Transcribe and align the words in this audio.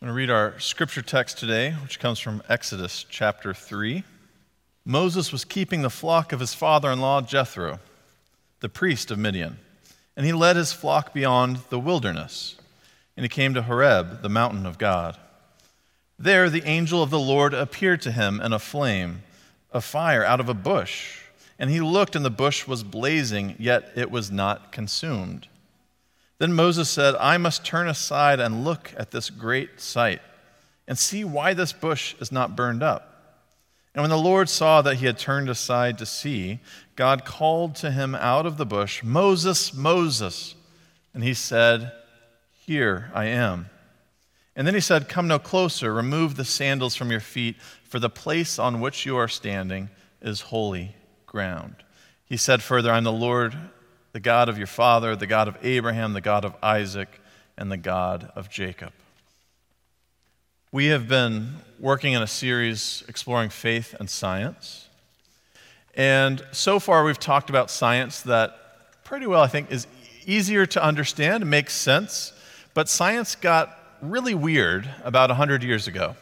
I'm 0.00 0.06
going 0.06 0.14
to 0.14 0.16
read 0.16 0.30
our 0.30 0.60
scripture 0.60 1.02
text 1.02 1.38
today, 1.38 1.72
which 1.72 1.98
comes 1.98 2.20
from 2.20 2.40
Exodus 2.48 3.04
chapter 3.10 3.52
3. 3.52 4.04
Moses 4.84 5.32
was 5.32 5.44
keeping 5.44 5.82
the 5.82 5.90
flock 5.90 6.32
of 6.32 6.38
his 6.38 6.54
father 6.54 6.92
in 6.92 7.00
law, 7.00 7.20
Jethro, 7.20 7.80
the 8.60 8.68
priest 8.68 9.10
of 9.10 9.18
Midian, 9.18 9.58
and 10.16 10.24
he 10.24 10.32
led 10.32 10.54
his 10.54 10.72
flock 10.72 11.12
beyond 11.12 11.56
the 11.68 11.80
wilderness. 11.80 12.54
And 13.16 13.24
he 13.24 13.28
came 13.28 13.54
to 13.54 13.62
Horeb, 13.62 14.22
the 14.22 14.28
mountain 14.28 14.66
of 14.66 14.78
God. 14.78 15.16
There, 16.16 16.48
the 16.48 16.62
angel 16.64 17.02
of 17.02 17.10
the 17.10 17.18
Lord 17.18 17.52
appeared 17.52 18.00
to 18.02 18.12
him 18.12 18.40
in 18.40 18.52
a 18.52 18.60
flame, 18.60 19.22
a 19.72 19.80
fire 19.80 20.24
out 20.24 20.38
of 20.38 20.48
a 20.48 20.54
bush. 20.54 21.22
And 21.58 21.70
he 21.70 21.80
looked, 21.80 22.14
and 22.14 22.24
the 22.24 22.30
bush 22.30 22.68
was 22.68 22.84
blazing, 22.84 23.56
yet 23.58 23.90
it 23.96 24.12
was 24.12 24.30
not 24.30 24.70
consumed. 24.70 25.48
Then 26.38 26.52
Moses 26.52 26.88
said, 26.88 27.14
I 27.16 27.36
must 27.36 27.64
turn 27.64 27.88
aside 27.88 28.40
and 28.40 28.64
look 28.64 28.94
at 28.96 29.10
this 29.10 29.28
great 29.28 29.80
sight 29.80 30.20
and 30.86 30.96
see 30.96 31.24
why 31.24 31.52
this 31.52 31.72
bush 31.72 32.14
is 32.20 32.32
not 32.32 32.56
burned 32.56 32.82
up. 32.82 33.08
And 33.94 34.02
when 34.02 34.10
the 34.10 34.18
Lord 34.18 34.48
saw 34.48 34.80
that 34.82 34.96
he 34.96 35.06
had 35.06 35.18
turned 35.18 35.50
aside 35.50 35.98
to 35.98 36.06
see, 36.06 36.60
God 36.94 37.24
called 37.24 37.74
to 37.76 37.90
him 37.90 38.14
out 38.14 38.46
of 38.46 38.56
the 38.56 38.66
bush, 38.66 39.02
Moses, 39.02 39.74
Moses. 39.74 40.54
And 41.12 41.24
he 41.24 41.34
said, 41.34 41.90
Here 42.64 43.10
I 43.12 43.24
am. 43.24 43.70
And 44.54 44.66
then 44.66 44.74
he 44.74 44.80
said, 44.80 45.08
Come 45.08 45.26
no 45.26 45.40
closer, 45.40 45.92
remove 45.92 46.36
the 46.36 46.44
sandals 46.44 46.94
from 46.94 47.10
your 47.10 47.20
feet, 47.20 47.56
for 47.82 47.98
the 47.98 48.10
place 48.10 48.58
on 48.58 48.80
which 48.80 49.04
you 49.04 49.16
are 49.16 49.28
standing 49.28 49.90
is 50.22 50.42
holy 50.42 50.94
ground. 51.26 51.74
He 52.24 52.36
said 52.36 52.62
further, 52.62 52.92
I'm 52.92 53.04
the 53.04 53.12
Lord 53.12 53.56
the 54.18 54.22
God 54.22 54.48
of 54.48 54.58
your 54.58 54.66
father, 54.66 55.14
the 55.14 55.28
God 55.28 55.46
of 55.46 55.56
Abraham, 55.62 56.12
the 56.12 56.20
God 56.20 56.44
of 56.44 56.52
Isaac, 56.60 57.20
and 57.56 57.70
the 57.70 57.76
God 57.76 58.32
of 58.34 58.50
Jacob. 58.50 58.90
We 60.72 60.86
have 60.86 61.06
been 61.06 61.58
working 61.78 62.14
in 62.14 62.22
a 62.22 62.26
series 62.26 63.04
exploring 63.06 63.50
faith 63.50 63.94
and 64.00 64.10
science. 64.10 64.88
And 65.94 66.44
so 66.50 66.80
far, 66.80 67.04
we've 67.04 67.20
talked 67.20 67.48
about 67.48 67.70
science 67.70 68.22
that 68.22 69.04
pretty 69.04 69.28
well, 69.28 69.40
I 69.40 69.46
think, 69.46 69.70
is 69.70 69.86
easier 70.26 70.66
to 70.66 70.82
understand, 70.82 71.46
makes 71.46 71.72
sense. 71.72 72.32
But 72.74 72.88
science 72.88 73.36
got 73.36 73.78
really 74.02 74.34
weird 74.34 74.90
about 75.04 75.30
100 75.30 75.62
years 75.62 75.86
ago. 75.86 76.16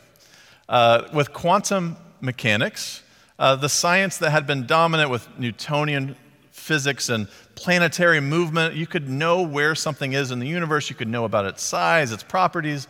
Uh, 0.69 1.09
with 1.15 1.33
quantum 1.33 1.97
mechanics, 2.21 3.03
uh, 3.39 3.57
the 3.57 3.71
science 3.71 4.19
that 4.19 4.33
had 4.33 4.47
been 4.47 4.67
dominant 4.67 5.09
with 5.09 5.27
Newtonian 5.39 6.15
physics 6.57 7.09
and 7.09 7.29
planetary 7.55 8.21
movement. 8.21 8.75
You 8.75 8.87
could 8.87 9.09
know 9.09 9.43
where 9.43 9.75
something 9.75 10.15
is 10.15 10.31
in 10.31 10.41
the 10.41 10.49
universe, 10.49 10.91
you 10.91 10.97
could 10.97 11.09
know 11.09 11.25
about 11.25 11.45
its 11.45 11.63
size, 11.63 12.11
its 12.13 12.23
properties. 12.23 12.89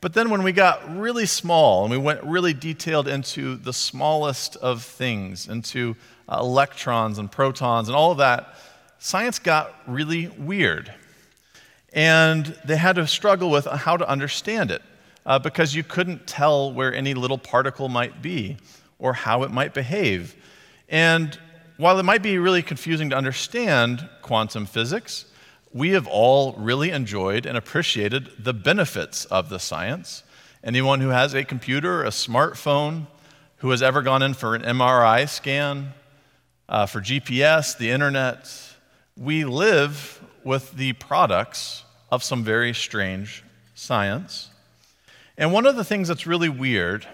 But 0.00 0.12
then 0.12 0.28
when 0.28 0.42
we 0.42 0.52
got 0.52 0.98
really 0.98 1.24
small 1.24 1.84
and 1.84 1.90
we 1.90 1.96
went 1.96 2.22
really 2.24 2.52
detailed 2.52 3.08
into 3.08 3.56
the 3.56 3.72
smallest 3.72 4.56
of 4.56 4.82
things, 4.82 5.48
into 5.48 5.96
uh, 6.28 6.38
electrons 6.40 7.18
and 7.18 7.30
protons 7.30 7.88
and 7.88 7.96
all 7.96 8.10
of 8.10 8.18
that, 8.18 8.56
science 8.98 9.38
got 9.38 9.74
really 9.86 10.28
weird. 10.28 10.92
And 11.94 12.46
they 12.66 12.76
had 12.76 12.96
to 12.96 13.06
struggle 13.06 13.48
with 13.48 13.64
how 13.64 13.96
to 13.96 14.06
understand 14.06 14.70
it 14.70 14.82
uh, 15.24 15.38
because 15.38 15.74
you 15.74 15.82
couldn't 15.82 16.26
tell 16.26 16.72
where 16.72 16.92
any 16.92 17.14
little 17.14 17.38
particle 17.38 17.88
might 17.88 18.20
be 18.20 18.58
or 18.98 19.14
how 19.14 19.44
it 19.44 19.50
might 19.50 19.72
behave. 19.72 20.36
And 20.88 21.38
while 21.76 21.98
it 21.98 22.04
might 22.04 22.22
be 22.22 22.38
really 22.38 22.62
confusing 22.62 23.10
to 23.10 23.16
understand 23.16 24.08
quantum 24.22 24.66
physics, 24.66 25.26
we 25.72 25.90
have 25.90 26.06
all 26.06 26.52
really 26.52 26.90
enjoyed 26.90 27.46
and 27.46 27.56
appreciated 27.58 28.30
the 28.38 28.54
benefits 28.54 29.24
of 29.24 29.48
the 29.48 29.58
science. 29.58 30.22
Anyone 30.62 31.00
who 31.00 31.08
has 31.08 31.34
a 31.34 31.44
computer, 31.44 32.04
a 32.04 32.10
smartphone, 32.10 33.08
who 33.56 33.70
has 33.70 33.82
ever 33.82 34.02
gone 34.02 34.22
in 34.22 34.34
for 34.34 34.54
an 34.54 34.62
MRI 34.62 35.28
scan, 35.28 35.92
uh, 36.68 36.86
for 36.86 37.00
GPS, 37.00 37.76
the 37.76 37.90
internet, 37.90 38.48
we 39.16 39.44
live 39.44 40.22
with 40.44 40.72
the 40.72 40.92
products 40.94 41.84
of 42.10 42.22
some 42.22 42.44
very 42.44 42.72
strange 42.72 43.42
science. 43.74 44.50
And 45.36 45.52
one 45.52 45.66
of 45.66 45.74
the 45.74 45.84
things 45.84 46.06
that's 46.08 46.26
really 46.26 46.48
weird 46.48 47.06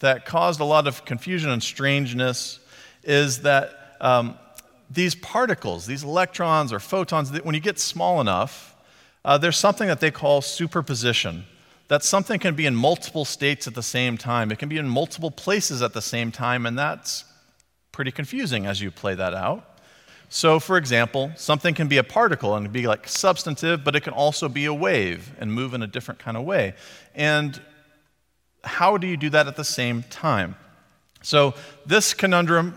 that 0.00 0.24
caused 0.24 0.60
a 0.60 0.64
lot 0.64 0.86
of 0.86 1.04
confusion 1.04 1.50
and 1.50 1.62
strangeness 1.62 2.60
is 3.04 3.42
that 3.42 3.85
um, 4.00 4.38
these 4.90 5.14
particles, 5.14 5.86
these 5.86 6.04
electrons 6.04 6.72
or 6.72 6.80
photons, 6.80 7.30
when 7.42 7.54
you 7.54 7.60
get 7.60 7.78
small 7.78 8.20
enough, 8.20 8.76
uh, 9.24 9.36
there's 9.36 9.56
something 9.56 9.88
that 9.88 10.00
they 10.00 10.10
call 10.10 10.40
superposition. 10.40 11.44
That 11.88 12.02
something 12.02 12.40
can 12.40 12.54
be 12.54 12.66
in 12.66 12.74
multiple 12.74 13.24
states 13.24 13.66
at 13.66 13.74
the 13.74 13.82
same 13.82 14.18
time. 14.18 14.50
It 14.50 14.58
can 14.58 14.68
be 14.68 14.76
in 14.76 14.88
multiple 14.88 15.30
places 15.30 15.82
at 15.82 15.92
the 15.92 16.02
same 16.02 16.32
time, 16.32 16.66
and 16.66 16.76
that's 16.76 17.24
pretty 17.92 18.10
confusing 18.10 18.66
as 18.66 18.80
you 18.80 18.90
play 18.90 19.14
that 19.14 19.34
out. 19.34 19.76
So, 20.28 20.58
for 20.58 20.76
example, 20.76 21.30
something 21.36 21.74
can 21.74 21.86
be 21.86 21.98
a 21.98 22.04
particle 22.04 22.56
and 22.56 22.72
be 22.72 22.86
like 22.86 23.06
substantive, 23.06 23.84
but 23.84 23.94
it 23.94 24.00
can 24.00 24.12
also 24.12 24.48
be 24.48 24.64
a 24.64 24.74
wave 24.74 25.32
and 25.38 25.52
move 25.52 25.74
in 25.74 25.82
a 25.82 25.86
different 25.86 26.18
kind 26.18 26.36
of 26.36 26.44
way. 26.44 26.74
And 27.14 27.60
how 28.64 28.96
do 28.96 29.06
you 29.06 29.16
do 29.16 29.30
that 29.30 29.46
at 29.46 29.56
the 29.56 29.64
same 29.64 30.02
time? 30.04 30.56
So, 31.22 31.54
this 31.86 32.14
conundrum 32.14 32.76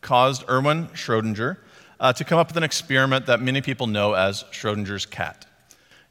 caused 0.00 0.44
Erwin 0.48 0.88
Schrodinger 0.88 1.58
uh, 1.98 2.12
to 2.14 2.24
come 2.24 2.38
up 2.38 2.48
with 2.48 2.56
an 2.56 2.62
experiment 2.62 3.26
that 3.26 3.40
many 3.40 3.60
people 3.60 3.86
know 3.86 4.14
as 4.14 4.44
Schrodinger's 4.44 5.06
cat. 5.06 5.46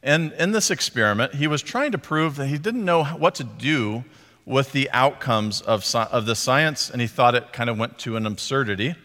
And 0.01 0.31
in 0.33 0.51
this 0.51 0.71
experiment, 0.71 1.35
he 1.35 1.47
was 1.47 1.61
trying 1.61 1.91
to 1.91 1.97
prove 1.97 2.35
that 2.37 2.47
he 2.47 2.57
didn't 2.57 2.85
know 2.85 3.03
what 3.03 3.35
to 3.35 3.43
do 3.43 4.05
with 4.45 4.71
the 4.71 4.89
outcomes 4.91 5.61
of, 5.61 5.83
of 5.95 6.25
the 6.25 6.35
science, 6.35 6.89
and 6.89 7.01
he 7.01 7.07
thought 7.07 7.35
it 7.35 7.51
kind 7.51 7.69
of 7.69 7.77
went 7.77 7.99
to 7.99 8.15
an 8.15 8.25
absurdity. 8.25 8.95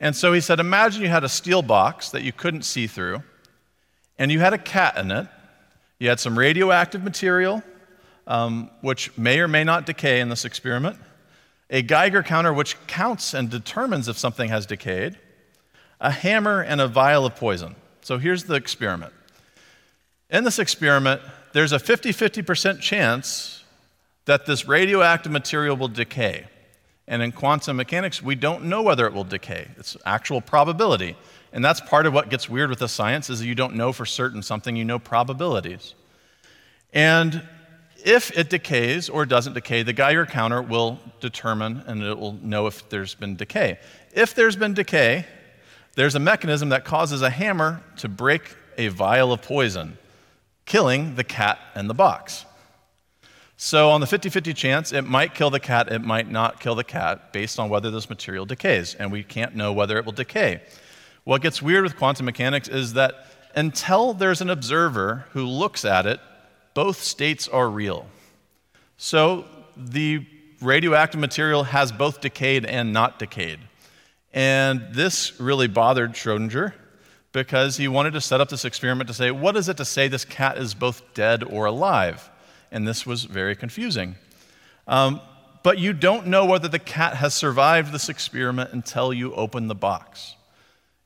And 0.00 0.16
so 0.16 0.32
he 0.32 0.40
said, 0.40 0.58
Imagine 0.58 1.02
you 1.02 1.08
had 1.08 1.24
a 1.24 1.28
steel 1.28 1.62
box 1.62 2.10
that 2.10 2.22
you 2.22 2.32
couldn't 2.32 2.62
see 2.62 2.86
through, 2.86 3.22
and 4.18 4.32
you 4.32 4.40
had 4.40 4.52
a 4.52 4.58
cat 4.58 4.96
in 4.96 5.10
it. 5.10 5.28
You 5.98 6.08
had 6.08 6.18
some 6.18 6.36
radioactive 6.36 7.04
material, 7.04 7.62
um, 8.26 8.70
which 8.80 9.16
may 9.16 9.38
or 9.38 9.48
may 9.48 9.62
not 9.62 9.86
decay 9.86 10.20
in 10.20 10.28
this 10.28 10.44
experiment 10.44 10.98
a 11.72 11.82
Geiger 11.82 12.22
counter 12.22 12.52
which 12.52 12.76
counts 12.86 13.32
and 13.32 13.50
determines 13.50 14.06
if 14.06 14.18
something 14.18 14.50
has 14.50 14.66
decayed, 14.66 15.18
a 16.00 16.10
hammer, 16.10 16.60
and 16.60 16.80
a 16.80 16.86
vial 16.86 17.24
of 17.24 17.34
poison. 17.34 17.74
So 18.02 18.18
here's 18.18 18.44
the 18.44 18.54
experiment. 18.54 19.12
In 20.28 20.44
this 20.44 20.58
experiment, 20.58 21.22
there's 21.54 21.72
a 21.72 21.78
50 21.78 22.10
50% 22.10 22.80
chance 22.80 23.64
that 24.26 24.46
this 24.46 24.68
radioactive 24.68 25.32
material 25.32 25.76
will 25.76 25.88
decay. 25.88 26.46
And 27.08 27.22
in 27.22 27.32
quantum 27.32 27.76
mechanics, 27.76 28.22
we 28.22 28.34
don't 28.34 28.64
know 28.64 28.82
whether 28.82 29.06
it 29.06 29.12
will 29.12 29.24
decay. 29.24 29.68
It's 29.78 29.96
actual 30.06 30.40
probability. 30.40 31.16
And 31.52 31.64
that's 31.64 31.80
part 31.80 32.06
of 32.06 32.12
what 32.12 32.30
gets 32.30 32.48
weird 32.48 32.70
with 32.70 32.78
the 32.78 32.88
science 32.88 33.28
is 33.28 33.44
you 33.44 33.54
don't 33.54 33.74
know 33.74 33.92
for 33.92 34.06
certain 34.06 34.42
something, 34.42 34.76
you 34.76 34.84
know 34.84 34.98
probabilities. 34.98 35.94
And 36.92 37.42
if 38.04 38.36
it 38.36 38.50
decays 38.50 39.08
or 39.08 39.26
doesn't 39.26 39.54
decay, 39.54 39.82
the 39.82 39.92
Geiger 39.92 40.26
counter 40.26 40.62
will 40.62 40.98
determine 41.20 41.82
and 41.86 42.02
it 42.02 42.18
will 42.18 42.34
know 42.34 42.66
if 42.66 42.88
there's 42.88 43.14
been 43.14 43.36
decay. 43.36 43.78
If 44.12 44.34
there's 44.34 44.56
been 44.56 44.74
decay, 44.74 45.26
there's 45.94 46.14
a 46.14 46.20
mechanism 46.20 46.70
that 46.70 46.84
causes 46.84 47.22
a 47.22 47.30
hammer 47.30 47.82
to 47.98 48.08
break 48.08 48.56
a 48.78 48.88
vial 48.88 49.32
of 49.32 49.42
poison, 49.42 49.98
killing 50.64 51.14
the 51.14 51.24
cat 51.24 51.58
and 51.74 51.88
the 51.88 51.94
box. 51.94 52.44
So, 53.56 53.90
on 53.90 54.00
the 54.00 54.08
50 54.08 54.28
50 54.28 54.54
chance, 54.54 54.92
it 54.92 55.02
might 55.02 55.34
kill 55.34 55.50
the 55.50 55.60
cat, 55.60 55.92
it 55.92 56.00
might 56.00 56.28
not 56.28 56.58
kill 56.58 56.74
the 56.74 56.82
cat, 56.82 57.32
based 57.32 57.60
on 57.60 57.68
whether 57.68 57.92
this 57.92 58.10
material 58.10 58.44
decays, 58.44 58.96
and 58.96 59.12
we 59.12 59.22
can't 59.22 59.54
know 59.54 59.72
whether 59.72 59.98
it 59.98 60.04
will 60.04 60.12
decay. 60.12 60.62
What 61.22 61.42
gets 61.42 61.62
weird 61.62 61.84
with 61.84 61.96
quantum 61.96 62.26
mechanics 62.26 62.66
is 62.66 62.94
that 62.94 63.26
until 63.54 64.14
there's 64.14 64.40
an 64.40 64.50
observer 64.50 65.26
who 65.30 65.46
looks 65.46 65.84
at 65.84 66.06
it 66.06 66.18
both 66.74 67.02
states 67.02 67.48
are 67.48 67.68
real. 67.68 68.06
So 68.96 69.44
the 69.76 70.26
radioactive 70.60 71.20
material 71.20 71.64
has 71.64 71.92
both 71.92 72.20
decayed 72.20 72.64
and 72.64 72.92
not 72.92 73.18
decayed. 73.18 73.58
And 74.32 74.86
this 74.92 75.38
really 75.40 75.68
bothered 75.68 76.12
Schrodinger 76.12 76.72
because 77.32 77.76
he 77.76 77.88
wanted 77.88 78.12
to 78.12 78.20
set 78.20 78.40
up 78.40 78.48
this 78.48 78.64
experiment 78.64 79.08
to 79.08 79.14
say, 79.14 79.30
what 79.30 79.56
is 79.56 79.68
it 79.68 79.76
to 79.78 79.84
say 79.84 80.08
this 80.08 80.24
cat 80.24 80.58
is 80.58 80.74
both 80.74 81.02
dead 81.14 81.42
or 81.42 81.66
alive? 81.66 82.30
And 82.70 82.86
this 82.86 83.04
was 83.04 83.24
very 83.24 83.56
confusing. 83.56 84.16
Um, 84.86 85.20
but 85.62 85.78
you 85.78 85.92
don't 85.92 86.26
know 86.26 86.44
whether 86.44 86.68
the 86.68 86.78
cat 86.78 87.16
has 87.16 87.34
survived 87.34 87.92
this 87.92 88.08
experiment 88.08 88.72
until 88.72 89.12
you 89.12 89.34
open 89.34 89.68
the 89.68 89.74
box. 89.74 90.36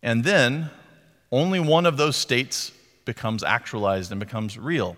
And 0.03 0.25
then 0.25 0.71
only 1.31 1.61
one 1.61 1.87
of 1.87 1.97
those 1.97 2.17
states 2.17 2.73
becomes 3.05 3.43
actualized 3.43 4.11
and 4.11 4.21
becomes 4.21 4.59
real. 4.59 4.97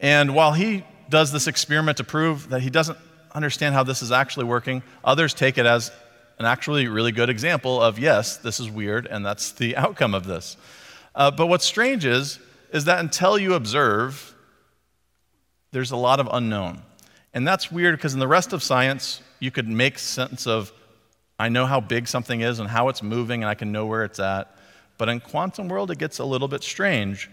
And 0.00 0.34
while 0.34 0.52
he 0.52 0.84
does 1.08 1.30
this 1.30 1.46
experiment 1.46 1.98
to 1.98 2.04
prove 2.04 2.48
that 2.48 2.62
he 2.62 2.70
doesn't 2.70 2.98
understand 3.32 3.74
how 3.74 3.82
this 3.82 4.02
is 4.02 4.10
actually 4.10 4.46
working, 4.46 4.82
others 5.04 5.34
take 5.34 5.58
it 5.58 5.66
as 5.66 5.92
an 6.38 6.46
actually 6.46 6.88
really 6.88 7.12
good 7.12 7.28
example 7.28 7.80
of 7.82 7.98
yes, 7.98 8.38
this 8.38 8.58
is 8.58 8.70
weird, 8.70 9.06
and 9.06 9.24
that's 9.24 9.52
the 9.52 9.76
outcome 9.76 10.14
of 10.14 10.24
this. 10.24 10.56
Uh, 11.14 11.30
but 11.30 11.46
what's 11.46 11.64
strange 11.64 12.04
is, 12.04 12.38
is 12.72 12.86
that 12.86 13.00
until 13.00 13.38
you 13.38 13.54
observe, 13.54 14.34
there's 15.72 15.90
a 15.90 15.96
lot 15.96 16.18
of 16.18 16.28
unknown. 16.32 16.82
And 17.34 17.46
that's 17.46 17.70
weird 17.70 17.96
because 17.96 18.14
in 18.14 18.20
the 18.20 18.28
rest 18.28 18.52
of 18.52 18.62
science, 18.62 19.20
you 19.38 19.50
could 19.50 19.68
make 19.68 19.98
sense 19.98 20.46
of, 20.46 20.72
I 21.38 21.48
know 21.48 21.66
how 21.66 21.80
big 21.80 22.08
something 22.08 22.40
is 22.40 22.58
and 22.58 22.68
how 22.68 22.88
it's 22.88 23.02
moving, 23.02 23.42
and 23.42 23.50
I 23.50 23.54
can 23.54 23.70
know 23.70 23.86
where 23.86 24.04
it's 24.04 24.18
at. 24.18 24.56
But 24.98 25.08
in 25.08 25.20
quantum 25.20 25.68
world, 25.68 25.90
it 25.90 25.98
gets 25.98 26.18
a 26.18 26.24
little 26.24 26.48
bit 26.48 26.62
strange. 26.62 27.30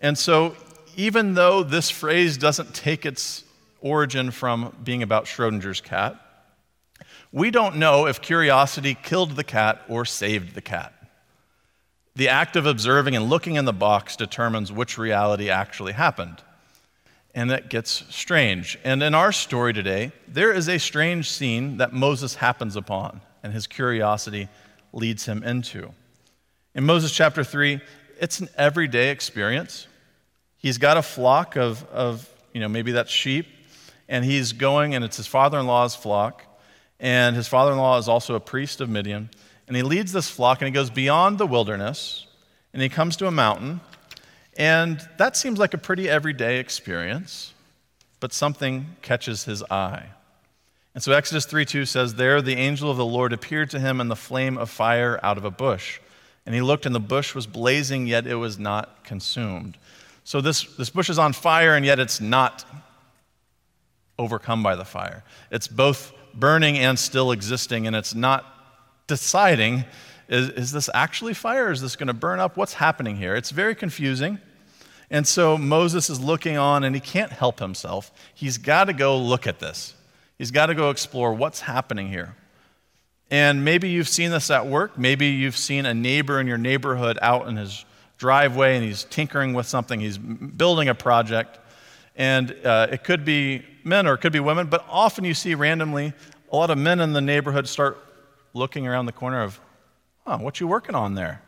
And 0.00 0.16
so, 0.16 0.56
even 0.98 1.34
though 1.34 1.62
this 1.62 1.88
phrase 1.90 2.36
doesn't 2.36 2.74
take 2.74 3.06
its 3.06 3.44
origin 3.80 4.32
from 4.32 4.76
being 4.82 5.04
about 5.04 5.26
Schrodinger's 5.26 5.80
cat, 5.80 6.20
we 7.30 7.52
don't 7.52 7.76
know 7.76 8.08
if 8.08 8.20
curiosity 8.20 8.98
killed 9.00 9.36
the 9.36 9.44
cat 9.44 9.80
or 9.88 10.04
saved 10.04 10.56
the 10.56 10.60
cat. 10.60 10.92
The 12.16 12.28
act 12.28 12.56
of 12.56 12.66
observing 12.66 13.14
and 13.14 13.30
looking 13.30 13.54
in 13.54 13.64
the 13.64 13.72
box 13.72 14.16
determines 14.16 14.72
which 14.72 14.98
reality 14.98 15.48
actually 15.48 15.92
happened. 15.92 16.42
And 17.32 17.48
that 17.50 17.70
gets 17.70 18.04
strange. 18.10 18.76
And 18.82 19.00
in 19.00 19.14
our 19.14 19.30
story 19.30 19.72
today, 19.72 20.10
there 20.26 20.52
is 20.52 20.68
a 20.68 20.78
strange 20.78 21.30
scene 21.30 21.76
that 21.76 21.92
Moses 21.92 22.34
happens 22.34 22.74
upon, 22.74 23.20
and 23.44 23.52
his 23.52 23.68
curiosity 23.68 24.48
leads 24.92 25.26
him 25.26 25.44
into. 25.44 25.92
In 26.74 26.82
Moses 26.82 27.12
chapter 27.12 27.44
3, 27.44 27.80
it's 28.20 28.40
an 28.40 28.48
everyday 28.56 29.10
experience. 29.10 29.86
He's 30.58 30.78
got 30.78 30.96
a 30.96 31.02
flock 31.02 31.56
of, 31.56 31.84
of 31.90 32.28
you 32.52 32.60
know, 32.60 32.68
maybe 32.68 32.92
that's 32.92 33.10
sheep, 33.10 33.46
and 34.08 34.24
he's 34.24 34.52
going, 34.52 34.94
and 34.94 35.04
it's 35.04 35.16
his 35.16 35.26
father 35.26 35.58
in 35.58 35.66
law's 35.66 35.94
flock. 35.94 36.44
And 37.00 37.36
his 37.36 37.46
father 37.46 37.72
in 37.72 37.78
law 37.78 37.98
is 37.98 38.08
also 38.08 38.34
a 38.34 38.40
priest 38.40 38.80
of 38.80 38.88
Midian. 38.88 39.30
And 39.66 39.76
he 39.76 39.82
leads 39.82 40.12
this 40.12 40.28
flock 40.28 40.60
and 40.60 40.66
he 40.66 40.72
goes 40.72 40.90
beyond 40.90 41.38
the 41.38 41.46
wilderness 41.46 42.26
and 42.72 42.82
he 42.82 42.88
comes 42.88 43.16
to 43.18 43.26
a 43.26 43.30
mountain. 43.30 43.80
And 44.56 45.06
that 45.18 45.36
seems 45.36 45.58
like 45.58 45.74
a 45.74 45.78
pretty 45.78 46.08
everyday 46.08 46.58
experience, 46.58 47.52
but 48.18 48.32
something 48.32 48.96
catches 49.02 49.44
his 49.44 49.62
eye. 49.64 50.06
And 50.94 51.02
so 51.02 51.12
Exodus 51.12 51.46
3:2 51.46 51.86
says, 51.86 52.14
There 52.14 52.42
the 52.42 52.56
angel 52.56 52.90
of 52.90 52.96
the 52.96 53.06
Lord 53.06 53.32
appeared 53.32 53.70
to 53.70 53.78
him 53.78 54.00
in 54.00 54.08
the 54.08 54.16
flame 54.16 54.58
of 54.58 54.68
fire 54.68 55.20
out 55.22 55.38
of 55.38 55.44
a 55.44 55.50
bush. 55.50 56.00
And 56.44 56.54
he 56.54 56.62
looked, 56.62 56.86
and 56.86 56.94
the 56.94 57.00
bush 57.00 57.34
was 57.34 57.46
blazing, 57.46 58.06
yet 58.06 58.26
it 58.26 58.36
was 58.36 58.58
not 58.58 59.04
consumed. 59.04 59.76
So 60.28 60.42
this, 60.42 60.64
this 60.76 60.90
bush 60.90 61.08
is 61.08 61.18
on 61.18 61.32
fire, 61.32 61.74
and 61.74 61.86
yet 61.86 61.98
it's 61.98 62.20
not 62.20 62.62
overcome 64.18 64.62
by 64.62 64.76
the 64.76 64.84
fire. 64.84 65.24
It's 65.50 65.66
both 65.66 66.12
burning 66.34 66.76
and 66.76 66.98
still 66.98 67.32
existing, 67.32 67.86
and 67.86 67.96
it's 67.96 68.14
not 68.14 68.44
deciding 69.06 69.86
is, 70.28 70.50
is 70.50 70.70
this 70.70 70.90
actually 70.92 71.32
fire? 71.32 71.70
Is 71.70 71.80
this 71.80 71.96
going 71.96 72.08
to 72.08 72.12
burn 72.12 72.40
up? 72.40 72.58
What's 72.58 72.74
happening 72.74 73.16
here? 73.16 73.36
It's 73.36 73.48
very 73.48 73.74
confusing. 73.74 74.38
And 75.08 75.26
so 75.26 75.56
Moses 75.56 76.10
is 76.10 76.20
looking 76.20 76.58
on 76.58 76.84
and 76.84 76.94
he 76.94 77.00
can't 77.00 77.32
help 77.32 77.58
himself. 77.58 78.12
He's 78.34 78.58
got 78.58 78.84
to 78.84 78.92
go 78.92 79.16
look 79.16 79.46
at 79.46 79.60
this. 79.60 79.94
He's 80.36 80.50
got 80.50 80.66
to 80.66 80.74
go 80.74 80.90
explore 80.90 81.32
what's 81.32 81.60
happening 81.60 82.10
here. 82.10 82.36
And 83.30 83.64
maybe 83.64 83.88
you've 83.88 84.10
seen 84.10 84.30
this 84.30 84.50
at 84.50 84.66
work. 84.66 84.98
Maybe 84.98 85.28
you've 85.28 85.56
seen 85.56 85.86
a 85.86 85.94
neighbor 85.94 86.38
in 86.38 86.46
your 86.46 86.58
neighborhood 86.58 87.18
out 87.22 87.48
in 87.48 87.56
his 87.56 87.86
driveway 88.18 88.76
and 88.76 88.84
he's 88.84 89.04
tinkering 89.04 89.54
with 89.54 89.66
something, 89.66 90.00
he's 90.00 90.18
building 90.18 90.88
a 90.88 90.94
project. 90.94 91.58
And 92.16 92.54
uh, 92.64 92.88
it 92.90 93.04
could 93.04 93.24
be 93.24 93.64
men 93.84 94.06
or 94.06 94.14
it 94.14 94.18
could 94.18 94.32
be 94.32 94.40
women, 94.40 94.66
but 94.66 94.84
often 94.88 95.24
you 95.24 95.34
see 95.34 95.54
randomly 95.54 96.12
a 96.50 96.56
lot 96.56 96.70
of 96.70 96.78
men 96.78 97.00
in 97.00 97.12
the 97.12 97.20
neighborhood 97.20 97.68
start 97.68 97.96
looking 98.54 98.86
around 98.86 99.06
the 99.06 99.12
corner 99.12 99.42
of, 99.42 99.60
oh, 100.26 100.38
what 100.38 100.60
you 100.60 100.66
working 100.66 100.94
on 100.94 101.14
there? 101.14 101.42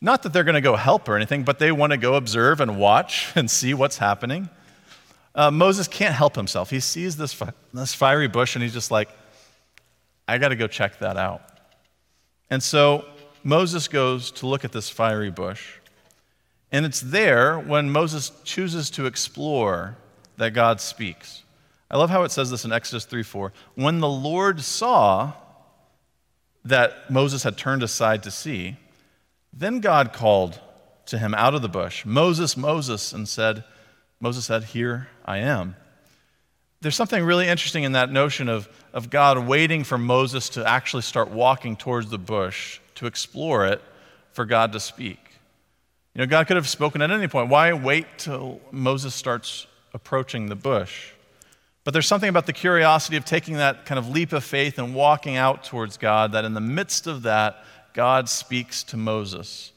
Not 0.00 0.24
that 0.24 0.32
they're 0.32 0.44
going 0.44 0.56
to 0.56 0.60
go 0.60 0.74
help 0.74 1.08
or 1.08 1.16
anything, 1.16 1.44
but 1.44 1.60
they 1.60 1.70
want 1.70 1.92
to 1.92 1.96
go 1.96 2.14
observe 2.16 2.60
and 2.60 2.78
watch 2.78 3.32
and 3.36 3.50
see 3.50 3.72
what's 3.72 3.98
happening. 3.98 4.50
Uh, 5.34 5.50
Moses 5.50 5.88
can't 5.88 6.14
help 6.14 6.34
himself. 6.34 6.68
He 6.68 6.80
sees 6.80 7.16
this, 7.16 7.32
fi- 7.32 7.52
this 7.72 7.94
fiery 7.94 8.28
bush 8.28 8.54
and 8.54 8.62
he's 8.62 8.74
just 8.74 8.90
like, 8.90 9.08
I 10.28 10.38
got 10.38 10.48
to 10.48 10.56
go 10.56 10.66
check 10.66 10.98
that 10.98 11.16
out. 11.16 11.42
And 12.50 12.62
so 12.62 13.06
Moses 13.44 13.88
goes 13.88 14.30
to 14.32 14.46
look 14.46 14.64
at 14.64 14.72
this 14.72 14.90
fiery 14.90 15.30
bush. 15.30 15.78
And 16.72 16.86
it's 16.86 17.00
there 17.00 17.58
when 17.58 17.90
Moses 17.90 18.32
chooses 18.44 18.88
to 18.90 19.04
explore 19.04 19.96
that 20.38 20.54
God 20.54 20.80
speaks. 20.80 21.42
I 21.90 21.98
love 21.98 22.08
how 22.08 22.22
it 22.22 22.32
says 22.32 22.50
this 22.50 22.64
in 22.64 22.72
Exodus 22.72 23.04
3 23.04 23.22
4. 23.22 23.52
When 23.74 24.00
the 24.00 24.08
Lord 24.08 24.62
saw 24.62 25.34
that 26.64 27.10
Moses 27.10 27.42
had 27.42 27.58
turned 27.58 27.82
aside 27.82 28.22
to 28.22 28.30
see, 28.30 28.76
then 29.52 29.80
God 29.80 30.14
called 30.14 30.58
to 31.06 31.18
him 31.18 31.34
out 31.34 31.54
of 31.54 31.60
the 31.60 31.68
bush, 31.68 32.06
Moses, 32.06 32.56
Moses, 32.56 33.12
and 33.12 33.28
said, 33.28 33.64
Moses 34.18 34.46
said, 34.46 34.64
Here 34.64 35.08
I 35.26 35.38
am. 35.38 35.76
There's 36.80 36.96
something 36.96 37.22
really 37.22 37.46
interesting 37.46 37.84
in 37.84 37.92
that 37.92 38.10
notion 38.10 38.48
of, 38.48 38.68
of 38.92 39.10
God 39.10 39.46
waiting 39.46 39.84
for 39.84 39.98
Moses 39.98 40.48
to 40.50 40.66
actually 40.66 41.02
start 41.02 41.30
walking 41.30 41.76
towards 41.76 42.08
the 42.08 42.18
bush 42.18 42.80
to 42.96 43.06
explore 43.06 43.66
it 43.66 43.82
for 44.32 44.44
God 44.44 44.72
to 44.72 44.80
speak. 44.80 45.31
You 46.14 46.20
know, 46.20 46.26
God 46.26 46.46
could 46.46 46.56
have 46.56 46.68
spoken 46.68 47.00
at 47.00 47.10
any 47.10 47.28
point. 47.28 47.48
Why 47.48 47.72
wait 47.72 48.06
till 48.18 48.60
Moses 48.70 49.14
starts 49.14 49.66
approaching 49.94 50.46
the 50.46 50.56
bush? 50.56 51.10
But 51.84 51.92
there's 51.92 52.06
something 52.06 52.28
about 52.28 52.46
the 52.46 52.52
curiosity 52.52 53.16
of 53.16 53.24
taking 53.24 53.56
that 53.56 53.86
kind 53.86 53.98
of 53.98 54.08
leap 54.08 54.32
of 54.32 54.44
faith 54.44 54.78
and 54.78 54.94
walking 54.94 55.36
out 55.36 55.64
towards 55.64 55.96
God 55.96 56.32
that 56.32 56.44
in 56.44 56.54
the 56.54 56.60
midst 56.60 57.06
of 57.06 57.22
that, 57.22 57.64
God 57.92 58.28
speaks 58.28 58.84
to 58.84 58.96
Moses. 58.96 59.72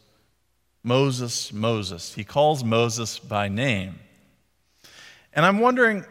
Moses, 0.84 1.52
Moses. 1.52 2.14
He 2.14 2.24
calls 2.24 2.64
Moses 2.64 3.18
by 3.18 3.48
name. 3.48 3.96
And 5.34 5.46
I'm 5.46 5.60
wondering 5.60 6.06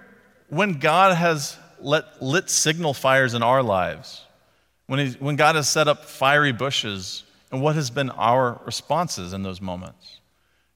when 0.48 0.74
God 0.74 1.16
has 1.16 1.56
let, 1.80 2.20
lit 2.20 2.50
signal 2.50 2.92
fires 2.92 3.34
in 3.34 3.42
our 3.42 3.62
lives, 3.62 4.24
when, 4.86 5.12
when 5.14 5.36
God 5.36 5.54
has 5.54 5.68
set 5.68 5.86
up 5.86 6.04
fiery 6.04 6.52
bushes, 6.52 7.22
and 7.54 7.62
what 7.62 7.76
has 7.76 7.88
been 7.88 8.10
our 8.10 8.60
responses 8.66 9.32
in 9.32 9.44
those 9.44 9.60
moments? 9.60 10.18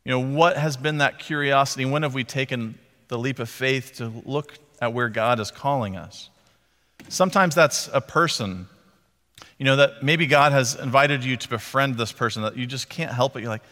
You 0.05 0.13
know, 0.13 0.21
what 0.21 0.57
has 0.57 0.77
been 0.77 0.99
that 0.99 1.19
curiosity? 1.19 1.85
When 1.85 2.05
have 2.05 2.15
we 2.15 2.23
taken 2.23 2.79
the 3.09 3.19
leap 3.19 3.41
of 3.41 3.49
faith 3.49 3.97
to 3.97 4.13
look 4.25 4.55
at 4.81 4.93
where 4.93 5.09
God 5.09 5.41
is 5.41 5.51
calling 5.51 5.97
us? 5.97 6.31
Sometimes 7.09 7.57
that's 7.57 7.91
a 7.93 8.01
person. 8.01 8.69
You 9.59 9.65
know, 9.65 9.75
that 9.75 10.05
maybe 10.05 10.29
God 10.29 10.53
has 10.53 10.77
invited 10.77 11.25
you 11.25 11.37
to 11.37 11.49
befriend 11.49 11.97
this 11.97 12.13
person 12.13 12.43
that 12.43 12.57
you 12.57 12.65
just 12.65 12.89
can't 12.89 13.11
help 13.11 13.35
it. 13.35 13.41
You're 13.41 13.49
like, 13.49 13.65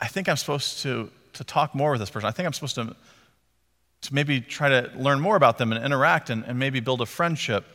I 0.00 0.06
think 0.06 0.26
I'm 0.26 0.38
supposed 0.38 0.80
to, 0.84 1.10
to 1.34 1.44
talk 1.44 1.74
more 1.74 1.90
with 1.90 2.00
this 2.00 2.08
person. 2.08 2.26
I 2.26 2.30
think 2.30 2.46
I'm 2.46 2.54
supposed 2.54 2.76
to, 2.76 2.96
to 4.00 4.14
maybe 4.14 4.40
try 4.40 4.70
to 4.70 4.90
learn 4.96 5.20
more 5.20 5.36
about 5.36 5.58
them 5.58 5.72
and 5.72 5.84
interact 5.84 6.30
and, 6.30 6.42
and 6.46 6.58
maybe 6.58 6.80
build 6.80 7.02
a 7.02 7.06
friendship. 7.06 7.66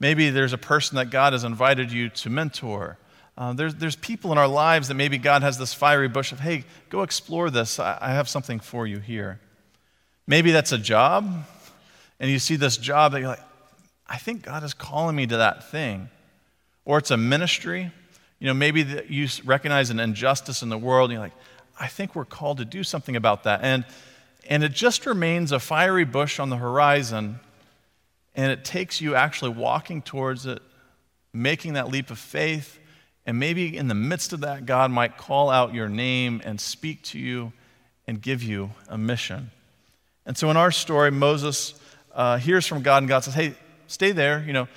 Maybe 0.00 0.30
there's 0.30 0.52
a 0.52 0.58
person 0.58 0.96
that 0.96 1.10
God 1.10 1.32
has 1.32 1.44
invited 1.44 1.92
you 1.92 2.08
to 2.08 2.28
mentor. 2.28 2.98
Uh, 3.36 3.52
there's, 3.52 3.74
there's 3.74 3.96
people 3.96 4.30
in 4.30 4.38
our 4.38 4.46
lives 4.46 4.88
that 4.88 4.94
maybe 4.94 5.18
God 5.18 5.42
has 5.42 5.58
this 5.58 5.74
fiery 5.74 6.08
bush 6.08 6.30
of, 6.30 6.40
hey, 6.40 6.64
go 6.88 7.02
explore 7.02 7.50
this. 7.50 7.80
I, 7.80 7.98
I 8.00 8.10
have 8.12 8.28
something 8.28 8.60
for 8.60 8.86
you 8.86 9.00
here. 9.00 9.40
Maybe 10.26 10.52
that's 10.52 10.72
a 10.72 10.78
job, 10.78 11.44
and 12.20 12.30
you 12.30 12.38
see 12.38 12.56
this 12.56 12.76
job 12.76 13.12
that 13.12 13.20
you're 13.20 13.28
like, 13.28 13.42
I 14.06 14.18
think 14.18 14.42
God 14.42 14.62
is 14.62 14.72
calling 14.72 15.16
me 15.16 15.26
to 15.26 15.38
that 15.38 15.70
thing. 15.70 16.08
Or 16.84 16.98
it's 16.98 17.10
a 17.10 17.16
ministry. 17.16 17.90
You 18.38 18.46
know, 18.46 18.54
maybe 18.54 18.86
you 19.08 19.28
recognize 19.44 19.90
an 19.90 19.98
injustice 19.98 20.62
in 20.62 20.68
the 20.68 20.78
world, 20.78 21.10
and 21.10 21.14
you're 21.14 21.22
like, 21.22 21.36
I 21.78 21.88
think 21.88 22.14
we're 22.14 22.24
called 22.24 22.58
to 22.58 22.64
do 22.64 22.84
something 22.84 23.16
about 23.16 23.44
that. 23.44 23.60
And, 23.62 23.84
and 24.48 24.62
it 24.62 24.72
just 24.72 25.06
remains 25.06 25.50
a 25.50 25.58
fiery 25.58 26.04
bush 26.04 26.38
on 26.38 26.50
the 26.50 26.56
horizon, 26.56 27.40
and 28.36 28.52
it 28.52 28.64
takes 28.64 29.00
you 29.00 29.14
actually 29.14 29.50
walking 29.50 30.02
towards 30.02 30.46
it, 30.46 30.62
making 31.32 31.72
that 31.72 31.88
leap 31.88 32.10
of 32.10 32.18
faith 32.18 32.78
and 33.26 33.38
maybe 33.38 33.76
in 33.76 33.88
the 33.88 33.94
midst 33.94 34.32
of 34.32 34.40
that, 34.40 34.66
God 34.66 34.90
might 34.90 35.16
call 35.16 35.48
out 35.50 35.72
your 35.72 35.88
name 35.88 36.42
and 36.44 36.60
speak 36.60 37.02
to 37.04 37.18
you 37.18 37.52
and 38.06 38.20
give 38.20 38.42
you 38.42 38.70
a 38.88 38.98
mission. 38.98 39.50
And 40.26 40.36
so 40.36 40.50
in 40.50 40.56
our 40.56 40.70
story, 40.70 41.10
Moses 41.10 41.74
uh, 42.12 42.36
hears 42.36 42.66
from 42.66 42.82
God, 42.82 42.98
and 42.98 43.08
God 43.08 43.24
says, 43.24 43.34
Hey, 43.34 43.54
stay 43.86 44.12
there. 44.12 44.42
You 44.46 44.52
know, 44.52 44.68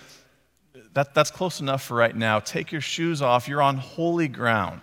that, 0.93 1.13
that's 1.13 1.31
close 1.31 1.59
enough 1.59 1.83
for 1.83 1.95
right 1.95 2.15
now. 2.15 2.39
Take 2.39 2.71
your 2.71 2.81
shoes 2.81 3.21
off. 3.21 3.47
You're 3.47 3.61
on 3.61 3.77
holy 3.77 4.27
ground. 4.27 4.81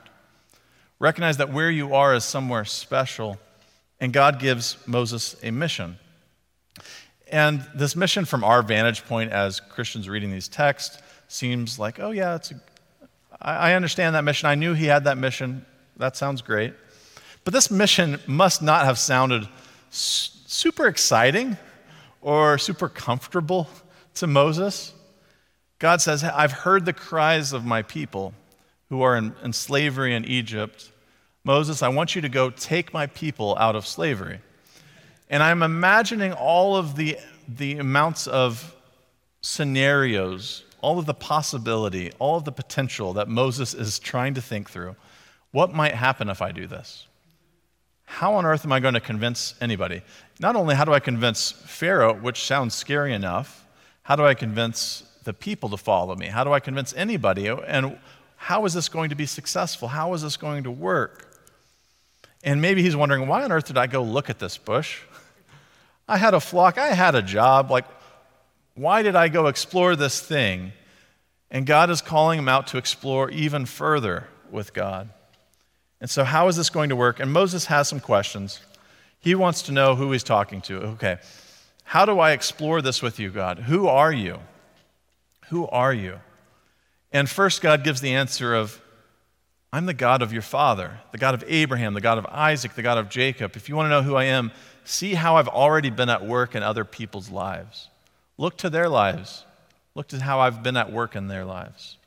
Recognize 0.99 1.39
that 1.39 1.53
where 1.53 1.71
you 1.71 1.95
are 1.95 2.15
is 2.15 2.25
somewhere 2.25 2.65
special. 2.65 3.39
And 4.01 4.13
God 4.13 4.39
gives 4.39 4.77
Moses 4.87 5.37
a 5.43 5.51
mission. 5.51 5.99
And 7.33 7.67
this 7.75 7.97
mission, 7.97 8.27
from 8.27 8.45
our 8.45 8.63
vantage 8.63 9.05
point 9.07 9.33
as 9.33 9.59
Christians 9.59 10.09
reading 10.09 10.31
these 10.31 10.49
texts, 10.49 10.99
seems 11.29 11.79
like, 11.79 11.99
oh, 11.99 12.11
yeah, 12.11 12.37
it's 12.37 12.51
a, 12.51 12.61
I 13.45 13.75
understand 13.75 14.15
that 14.15 14.25
mission. 14.25 14.49
I 14.49 14.55
knew 14.55 14.73
he 14.73 14.87
had 14.87 15.05
that 15.05 15.19
mission. 15.19 15.67
That 15.99 16.17
sounds 16.17 16.41
great. 16.41 16.73
But 17.45 17.53
this 17.53 17.71
mission 17.71 18.19
must 18.27 18.63
not 18.63 18.87
have 18.87 18.99
sounded 18.99 19.47
super 19.91 20.87
exciting 20.87 21.59
or 22.23 22.57
super 22.57 22.89
comfortable 22.89 23.69
to 24.15 24.27
Moses. 24.27 24.95
God 25.79 26.01
says, 26.01 26.25
I've 26.25 26.53
heard 26.53 26.87
the 26.87 26.95
cries 26.95 27.53
of 27.53 27.67
my 27.67 27.83
people 27.83 28.33
who 28.89 29.03
are 29.03 29.17
in, 29.17 29.35
in, 29.43 29.53
slavery 29.53 30.15
in 30.15 30.25
Egypt. 30.25 30.91
Moses, 31.45 31.83
I 31.83 31.89
want 31.89 32.15
you 32.15 32.23
to 32.23 32.29
go 32.31 32.49
take 32.49 32.95
my 32.95 33.07
people 33.09 33.57
out 33.59 33.77
of 33.77 33.87
slavery. 33.87 34.41
And 35.29 35.43
I'm 35.43 35.63
imagining 35.63 36.33
all 36.33 36.77
of 36.77 36.97
the, 36.97 37.19
the 37.47 37.79
amounts 37.79 38.27
of 38.27 38.75
scenarios, 39.43 40.64
all 40.85 40.99
of 40.99 41.07
the 41.07 41.15
possibility, 41.15 42.13
all 42.19 42.37
of 42.37 42.45
the 42.45 42.53
potential 42.53 43.15
that 43.15 43.27
Moses 43.27 43.73
is 43.73 43.99
trying 43.99 44.35
to 44.35 44.43
think 44.43 44.69
through. 44.69 44.95
What 45.51 45.73
might 45.73 45.95
happen 45.95 46.29
if 46.29 46.43
I 46.43 46.53
do 46.53 46.67
this? 46.67 47.07
How 48.05 48.35
on 48.35 48.45
earth 48.45 48.67
am 48.67 48.73
I 48.73 48.81
going 48.81 48.93
to 48.93 49.01
convince 49.01 49.55
anybody? 49.63 50.03
Not 50.41 50.57
only 50.57 50.75
how 50.75 50.85
do 50.85 50.93
I 50.93 51.01
convince 51.01 51.53
Pharaoh, 51.53 52.13
which 52.13 52.45
sounds 52.45 52.75
scary 52.75 53.15
enough, 53.15 53.67
how 54.03 54.15
do 54.15 54.27
I 54.27 54.35
convince 54.35 55.05
the 55.25 55.33
people 55.33 55.71
to 55.71 55.79
follow 55.79 56.17
me? 56.17 56.27
How 56.27 56.45
do 56.45 56.53
I 56.53 56.61
convince 56.61 56.93
anybody? 56.93 57.49
And 57.49 57.99
how 58.37 58.67
is 58.67 58.75
this 58.75 58.91
going 58.91 59.09
to 59.09 59.17
be 59.17 59.25
successful? 59.25 59.89
How 59.89 60.13
is 60.13 60.21
this 60.21 60.37
going 60.37 60.65
to 60.65 60.71
work? 60.71 61.41
And 62.43 62.61
maybe 62.61 62.83
he's 62.83 62.95
wondering, 62.95 63.27
why 63.27 63.43
on 63.43 63.51
earth 63.53 63.65
did 63.65 63.79
I 63.79 63.87
go 63.87 64.03
look 64.03 64.29
at 64.29 64.39
this 64.39 64.59
bush? 64.59 65.01
I 66.09 66.19
had 66.19 66.35
a 66.35 66.41
flock, 66.41 66.77
I 66.77 66.89
had 66.89 67.15
a 67.15 67.23
job. 67.23 67.71
Like, 67.71 67.87
why 68.75 69.03
did 69.03 69.17
I 69.17 69.29
go 69.29 69.47
explore 69.47 69.97
this 69.97 70.21
thing? 70.21 70.73
And 71.51 71.67
God 71.67 71.91
is 71.91 72.01
calling 72.01 72.39
him 72.39 72.49
out 72.49 72.67
to 72.69 72.79
explore 72.79 73.31
even 73.31 73.67
further 73.67 74.29
with 74.51 74.73
God. 74.73 75.11
And 76.01 76.11
so, 76.11 76.25
how 76.25 76.49
is 76.49 76.57
this 76.57 76.71
going 76.71 76.89
to 76.89 76.97
work? 76.97 77.21
And 77.21 77.33
Moses 77.33 77.67
has 77.67 77.89
some 77.89 78.01
questions. 78.01 78.61
He 79.21 79.35
wants 79.35 79.63
to 79.63 79.73
know 79.73 79.95
who 79.95 80.13
he's 80.13 80.25
talking 80.25 80.61
to. 80.63 80.77
Okay, 80.81 81.19
how 81.85 82.05
do 82.05 82.19
I 82.19 82.33
explore 82.33 82.83
this 82.83 83.01
with 83.01 83.19
you, 83.19 83.31
God? 83.31 83.61
Who 83.61 83.87
are 83.87 84.13
you? 84.13 84.39
Who 85.49 85.67
are 85.69 85.93
you? 85.93 86.21
And 87.13 87.31
first, 87.31 87.63
God 87.63 87.85
gives 87.85 88.01
the 88.01 88.15
answer 88.15 88.55
of, 88.55 88.81
I'm 89.73 89.87
the 89.87 89.95
God 89.95 90.21
of 90.23 90.33
your 90.33 90.43
father, 90.43 91.01
the 91.13 91.19
God 91.19 91.35
of 91.35 91.45
Abraham, 91.47 91.95
the 91.95 92.01
God 92.01 92.19
of 92.19 92.27
Isaac, 92.27 92.75
the 92.75 92.83
God 92.83 92.99
of 92.99 93.09
Jacob. 93.09 93.57
If 93.57 93.69
you 93.69 93.77
want 93.77 93.87
to 93.87 93.91
know 93.91 94.03
who 94.03 94.17
I 94.17 94.25
am, 94.25 94.53
see 94.85 95.15
how 95.15 95.37
I've 95.37 95.49
already 95.49 95.91
been 95.91 96.09
at 96.09 96.25
work 96.25 96.55
in 96.55 96.63
other 96.63 96.85
people's 96.85 97.31
lives. 97.31 97.89
Look 98.37 98.59
to 98.59 98.71
their 98.71 98.89
lives. 98.89 99.45
Look 99.95 100.09
to 100.09 100.21
how 100.21 100.41
I've 100.41 100.63
been 100.63 100.77
at 100.77 100.93
work 100.93 101.15
in 101.15 101.29
their 101.29 101.45
lives. 101.45 101.99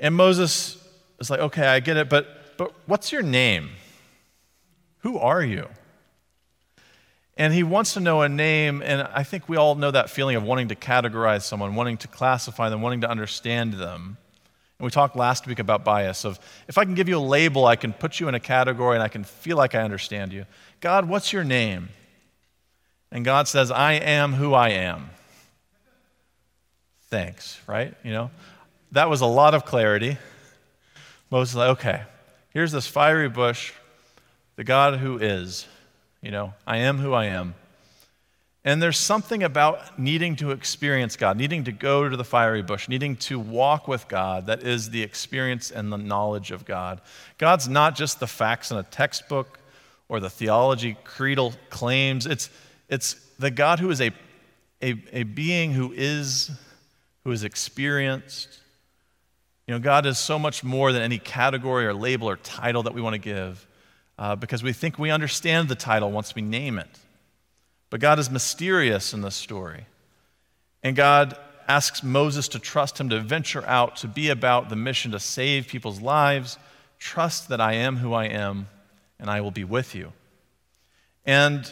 And 0.00 0.14
Moses 0.14 0.76
is 1.20 1.30
like, 1.30 1.40
okay, 1.40 1.66
I 1.66 1.80
get 1.80 1.96
it, 1.96 2.08
but 2.08 2.44
but 2.56 2.72
what's 2.86 3.12
your 3.12 3.22
name? 3.22 3.70
Who 4.98 5.18
are 5.18 5.42
you? 5.42 5.68
And 7.36 7.52
he 7.52 7.62
wants 7.62 7.94
to 7.94 8.00
know 8.00 8.22
a 8.22 8.28
name, 8.28 8.80
and 8.80 9.02
I 9.02 9.24
think 9.24 9.48
we 9.48 9.56
all 9.56 9.74
know 9.74 9.90
that 9.90 10.08
feeling 10.08 10.36
of 10.36 10.44
wanting 10.44 10.68
to 10.68 10.76
categorize 10.76 11.42
someone, 11.42 11.74
wanting 11.74 11.96
to 11.98 12.08
classify 12.08 12.68
them, 12.68 12.80
wanting 12.80 13.00
to 13.00 13.10
understand 13.10 13.74
them. 13.74 14.16
And 14.78 14.84
we 14.84 14.90
talked 14.90 15.16
last 15.16 15.46
week 15.46 15.58
about 15.58 15.84
bias 15.84 16.24
of 16.24 16.38
if 16.68 16.78
I 16.78 16.84
can 16.84 16.94
give 16.94 17.08
you 17.08 17.18
a 17.18 17.20
label, 17.20 17.66
I 17.66 17.74
can 17.74 17.92
put 17.92 18.20
you 18.20 18.28
in 18.28 18.34
a 18.34 18.40
category 18.40 18.96
and 18.96 19.02
I 19.02 19.08
can 19.08 19.24
feel 19.24 19.56
like 19.56 19.74
I 19.74 19.82
understand 19.82 20.32
you. 20.32 20.46
God, 20.80 21.08
what's 21.08 21.32
your 21.32 21.44
name? 21.44 21.88
And 23.10 23.24
God 23.24 23.48
says, 23.48 23.70
I 23.70 23.94
am 23.94 24.34
who 24.34 24.54
I 24.54 24.70
am. 24.70 25.10
Thanks, 27.14 27.60
right? 27.66 27.94
You 28.02 28.12
know, 28.12 28.30
that 28.92 29.08
was 29.08 29.20
a 29.20 29.26
lot 29.26 29.54
of 29.54 29.64
clarity. 29.64 30.18
Moses 31.30 31.54
like, 31.54 31.70
okay, 31.70 32.02
Here's 32.54 32.70
this 32.70 32.86
fiery 32.86 33.28
bush, 33.28 33.72
the 34.54 34.62
God 34.62 35.00
who 35.00 35.18
is. 35.18 35.66
You 36.22 36.30
know, 36.30 36.54
I 36.64 36.78
am 36.78 36.98
who 36.98 37.12
I 37.12 37.24
am. 37.26 37.56
And 38.64 38.80
there's 38.80 38.96
something 38.96 39.42
about 39.42 39.98
needing 39.98 40.36
to 40.36 40.52
experience 40.52 41.16
God, 41.16 41.36
needing 41.36 41.64
to 41.64 41.72
go 41.72 42.08
to 42.08 42.16
the 42.16 42.24
fiery 42.24 42.62
bush, 42.62 42.88
needing 42.88 43.16
to 43.16 43.40
walk 43.40 43.88
with 43.88 44.06
God 44.06 44.46
that 44.46 44.62
is 44.62 44.90
the 44.90 45.02
experience 45.02 45.72
and 45.72 45.92
the 45.92 45.98
knowledge 45.98 46.52
of 46.52 46.64
God. 46.64 47.00
God's 47.38 47.68
not 47.68 47.96
just 47.96 48.20
the 48.20 48.28
facts 48.28 48.70
in 48.70 48.76
a 48.76 48.84
textbook 48.84 49.58
or 50.08 50.20
the 50.20 50.30
theology 50.30 50.96
creedal 51.02 51.54
claims. 51.70 52.24
It's, 52.24 52.50
it's 52.88 53.14
the 53.40 53.50
God 53.50 53.80
who 53.80 53.90
is 53.90 54.00
a, 54.00 54.12
a, 54.80 54.94
a 55.12 55.22
being 55.24 55.72
who 55.72 55.92
is, 55.92 56.52
who 57.24 57.32
is 57.32 57.42
experienced, 57.42 58.60
you 59.66 59.72
know, 59.72 59.80
God 59.80 60.04
is 60.06 60.18
so 60.18 60.38
much 60.38 60.62
more 60.62 60.92
than 60.92 61.02
any 61.02 61.18
category 61.18 61.86
or 61.86 61.94
label 61.94 62.28
or 62.28 62.36
title 62.36 62.82
that 62.82 62.94
we 62.94 63.00
want 63.00 63.14
to 63.14 63.18
give 63.18 63.66
uh, 64.18 64.36
because 64.36 64.62
we 64.62 64.72
think 64.72 64.98
we 64.98 65.10
understand 65.10 65.68
the 65.68 65.74
title 65.74 66.10
once 66.12 66.34
we 66.34 66.42
name 66.42 66.78
it. 66.78 66.98
But 67.90 68.00
God 68.00 68.18
is 68.18 68.30
mysterious 68.30 69.14
in 69.14 69.22
this 69.22 69.34
story. 69.34 69.86
And 70.82 70.94
God 70.94 71.36
asks 71.66 72.02
Moses 72.02 72.48
to 72.48 72.58
trust 72.58 73.00
him 73.00 73.08
to 73.08 73.20
venture 73.20 73.64
out, 73.66 73.96
to 73.96 74.08
be 74.08 74.28
about 74.28 74.68
the 74.68 74.76
mission 74.76 75.12
to 75.12 75.20
save 75.20 75.66
people's 75.66 76.00
lives. 76.00 76.58
Trust 76.98 77.48
that 77.48 77.60
I 77.60 77.74
am 77.74 77.96
who 77.96 78.12
I 78.12 78.26
am, 78.26 78.68
and 79.18 79.30
I 79.30 79.40
will 79.40 79.50
be 79.50 79.64
with 79.64 79.94
you. 79.94 80.12
And 81.24 81.70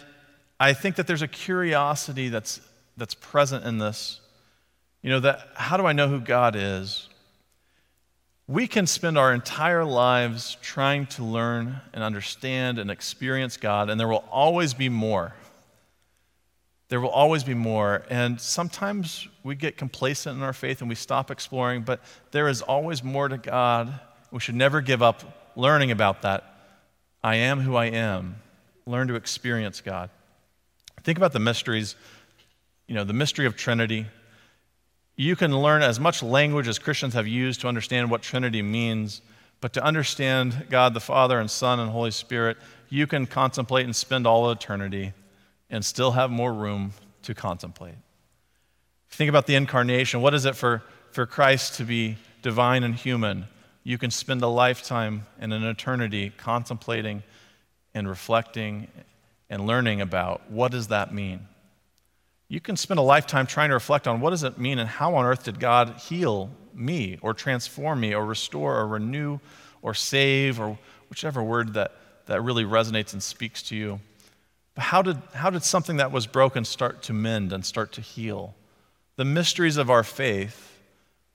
I 0.59 0.73
think 0.73 0.97
that 0.97 1.07
there's 1.07 1.23
a 1.23 1.29
curiosity 1.29 2.31
that's, 2.31 2.61
that's 2.97 3.15
present 3.15 3.67
in 3.67 3.79
this. 3.79 4.21
You 5.03 5.11
know, 5.11 5.21
that 5.21 5.49
how 5.55 5.77
do 5.77 5.87
I 5.87 5.93
know 5.93 6.09
who 6.09 6.21
God 6.21 6.55
is? 6.57 7.09
We 8.47 8.67
can 8.67 8.87
spend 8.87 9.19
our 9.19 9.33
entire 9.33 9.85
lives 9.85 10.57
trying 10.63 11.07
to 11.07 11.25
learn 11.25 11.81
and 11.93 12.03
understand 12.03 12.79
and 12.79 12.91
experience 12.91 13.57
God, 13.57 13.91
and 13.91 13.99
there 13.99 14.09
will 14.09 14.25
always 14.31 14.75
be 14.75 14.89
more. 14.89 15.35
There 16.89 17.01
will 17.01 17.09
always 17.09 17.43
be 17.43 17.55
more. 17.55 18.03
And 18.11 18.39
sometimes 18.41 19.27
we 19.43 19.55
get 19.55 19.79
complacent 19.79 20.37
in 20.37 20.43
our 20.43 20.53
faith 20.53 20.81
and 20.81 20.91
we 20.91 20.95
stop 20.95 21.31
exploring, 21.31 21.83
but 21.83 22.01
there 22.33 22.49
is 22.49 22.61
always 22.61 23.03
more 23.03 23.29
to 23.29 23.39
God. 23.39 23.99
We 24.31 24.41
should 24.41 24.57
never 24.57 24.83
give 24.83 25.03
up 25.03 25.51
learning 25.57 25.91
about 25.91 26.23
that. 26.23 26.45
I 27.25 27.37
am 27.37 27.61
who 27.61 27.77
I 27.77 27.87
am. 27.87 28.37
Learn 28.85 29.09
to 29.09 29.15
experience 29.15 29.81
God. 29.81 30.11
Think 31.03 31.17
about 31.17 31.33
the 31.33 31.39
mysteries, 31.39 31.97
you 32.87 32.95
know, 32.95 33.05
the 33.05 33.15
mystery 33.15 33.47
of 33.47 33.57
Trinity, 33.57 34.07
you 35.23 35.37
can 35.37 35.57
learn 35.57 35.83
as 35.83 36.01
much 36.01 36.21
language 36.21 36.67
as 36.67 36.81
Christians 36.81 37.15
have 37.15 37.29
used 37.29 37.61
to 37.61 37.69
understand 37.69 38.11
what 38.11 38.23
Trinity 38.23 38.61
means, 38.61 39.23
but 39.61 39.73
to 39.75 39.85
understand 39.85 40.67
God 40.69 40.95
the 40.95 41.01
Father 41.01 41.39
and 41.39 41.49
Son 41.49 41.79
and 41.79 41.91
Holy 41.91 42.11
Spirit, 42.11 42.57
you 42.89 43.07
can 43.07 43.27
contemplate 43.27 43.85
and 43.85 43.95
spend 43.95 44.27
all 44.27 44.51
eternity 44.51 45.13
and 45.71 45.85
still 45.85 46.11
have 46.11 46.31
more 46.31 46.53
room 46.53 46.93
to 47.23 47.35
contemplate. 47.35 47.95
Think 49.11 49.29
about 49.29 49.47
the 49.47 49.55
incarnation. 49.55 50.23
What 50.23 50.35
is 50.35 50.45
it 50.45 50.57
for, 50.57 50.83
for 51.13 51.25
Christ 51.25 51.75
to 51.75 51.85
be 51.85 52.17
divine 52.43 52.83
and 52.83 52.97
human? 52.97 53.47
You 53.85 53.99
can 53.99 54.11
spend 54.11 54.43
a 54.43 54.49
lifetime 54.49 55.27
and 55.39 55.53
an 55.53 55.63
eternity 55.63 56.33
contemplating 56.37 57.23
and 57.95 58.09
reflecting 58.09 58.89
and 59.49 59.69
learning 59.69 60.01
about 60.01 60.51
what 60.51 60.73
does 60.73 60.89
that 60.89 61.15
mean? 61.15 61.47
You 62.53 62.61
can 62.61 62.77
spend 62.77 63.01
a 63.01 63.03
lifetime 63.03 63.47
trying 63.47 63.71
to 63.71 63.75
reflect 63.75 64.07
on 64.07 64.21
what 64.21 64.29
does 64.29 64.43
it 64.43 64.59
mean 64.59 64.79
and 64.79 64.87
how 64.87 65.15
on 65.15 65.25
earth 65.25 65.45
did 65.45 65.59
God 65.59 65.99
heal 65.99 66.51
me 66.75 67.19
or 67.23 67.33
transform 67.33 68.01
me 68.01 68.15
or 68.15 68.27
restore 68.27 68.77
or 68.77 68.87
renew 68.87 69.39
or 69.81 69.95
save 69.95 70.61
or 70.61 70.79
whichever 71.09 71.43
word 71.43 71.73
that, 71.73 71.93
that 72.27 72.43
really 72.43 72.65
resonates 72.65 73.15
and 73.15 73.23
speaks 73.23 73.63
to 73.63 73.75
you. 73.75 74.01
But 74.75 74.85
how 74.85 75.01
did, 75.01 75.17
how 75.33 75.49
did 75.49 75.63
something 75.63 75.97
that 75.97 76.13
was 76.13 76.27
broken 76.27 76.67
start 76.67 77.01
to 77.05 77.15
mend 77.15 77.55
and 77.55 77.65
start 77.65 77.91
to 77.93 78.03
heal? 78.03 78.55
The 79.17 79.25
mysteries 79.25 79.79
of 79.79 79.89
our 79.89 80.05
faith, 80.05 80.79